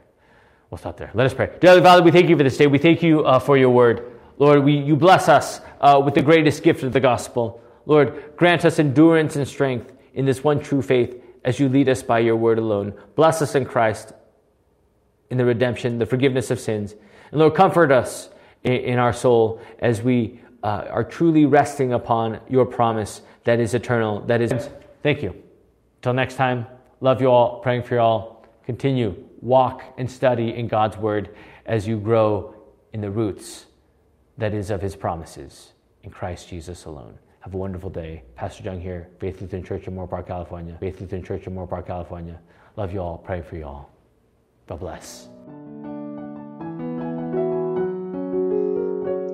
We'll 0.73 0.79
stop 0.79 0.97
there. 0.97 1.11
Let 1.13 1.27
us 1.27 1.35
pray. 1.35 1.51
Dear 1.61 1.83
Father, 1.83 2.03
we 2.03 2.11
thank 2.11 2.31
you 2.31 2.37
for 2.39 2.45
this 2.45 2.57
day. 2.57 2.67
We 2.67 2.79
thank 2.79 3.03
you 3.03 3.27
uh, 3.27 3.39
for 3.39 3.59
your 3.59 3.69
word. 3.69 4.11
Lord, 4.39 4.65
we, 4.65 4.73
you 4.73 4.97
bless 4.97 5.29
us 5.29 5.61
uh, 5.83 6.01
with 6.03 6.15
the 6.15 6.23
greatest 6.23 6.63
gift 6.63 6.83
of 6.83 6.95
the 6.95 6.99
gospel. 6.99 7.61
Lord, 7.85 8.33
grant 8.37 8.65
us 8.65 8.79
endurance 8.79 9.37
and 9.37 9.47
strength 9.47 9.93
in 10.15 10.25
this 10.25 10.43
one 10.43 10.61
true 10.61 10.81
faith 10.81 11.23
as 11.45 11.61
you 11.61 11.69
lead 11.69 11.91
us 11.91 12.03
by 12.03 12.21
your 12.21 12.37
word 12.37 12.59
alone. 12.59 12.95
Bless 13.17 13.43
us 13.43 13.55
in 13.55 13.67
Christ, 13.67 14.15
in 15.29 15.37
the 15.37 15.45
redemption, 15.45 15.99
the 15.99 16.07
forgiveness 16.07 16.51
of 16.51 16.59
sins. 16.59 16.95
And 17.33 17.41
Lord, 17.41 17.55
comfort 17.55 17.93
us 17.93 18.31
in, 18.65 18.73
in 18.73 18.99
our 18.99 19.13
soul 19.13 19.61
as 19.81 20.01
we 20.01 20.41
uh, 20.63 20.87
are 20.89 21.05
truly 21.05 21.45
resting 21.45 21.93
upon 21.93 22.41
your 22.49 22.65
promise 22.65 23.21
that 23.45 23.61
is 23.61 23.75
eternal, 23.75 24.23
that 24.23 24.41
is. 24.41 24.71
Thank 25.03 25.23
you. 25.23 25.37
Until 25.99 26.15
next 26.15 26.37
time, 26.37 26.67
love 27.03 27.21
you 27.21 27.29
all, 27.31 27.61
praying 27.61 27.83
for 27.83 27.97
you 27.97 28.01
all. 28.01 28.47
Continue 28.65 29.23
walk 29.43 29.83
and 29.99 30.11
study 30.11 30.55
in 30.55 30.69
God's 30.69 30.97
Word 30.97 31.35
as 31.67 31.87
you 31.87 31.99
grow 31.99 32.55
in 32.93 33.01
the 33.03 33.11
roots 33.11 33.67
that 34.39 34.55
is 34.55 34.71
of 34.71 34.81
His 34.81 34.97
promises 34.97 35.73
in 36.03 36.11
Christ 36.11 36.49
Jesus 36.49 36.87
alone. 36.87 37.19
Have 37.41 37.55
a 37.55 37.57
wonderful 37.57 37.91
day. 37.91 38.23
Pastor 38.37 38.63
Jung 38.63 38.81
here, 38.81 39.09
Faith 39.19 39.41
Lutheran 39.41 39.65
Church 39.65 39.89
in 39.89 39.95
Moorpark, 39.95 40.29
California. 40.29 40.77
Faith 40.79 41.01
Lutheran 41.01 41.25
Church 41.25 41.47
in 41.47 41.55
Moorpark, 41.55 41.87
California. 41.87 42.39
Love 42.77 42.95
you 42.95 43.01
all. 43.01 43.19
Pray 43.19 43.43
for 43.43 43.57
you 43.57 43.65
all. 43.65 43.91
God 44.69 44.81
bless. 44.81 45.29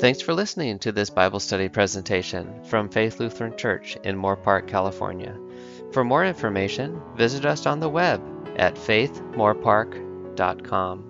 Thanks 0.00 0.22
for 0.22 0.32
listening 0.32 0.78
to 0.78 0.92
this 0.92 1.10
Bible 1.10 1.40
study 1.40 1.68
presentation 1.68 2.64
from 2.64 2.88
Faith 2.88 3.20
Lutheran 3.20 3.56
Church 3.56 3.96
in 4.04 4.16
Moorpark, 4.16 4.68
California. 4.68 5.36
For 5.92 6.04
more 6.04 6.24
information, 6.24 7.02
visit 7.16 7.44
us 7.44 7.66
on 7.66 7.80
the 7.80 7.88
web 7.88 8.22
at 8.58 8.74
faithmoorpark.com. 8.74 11.07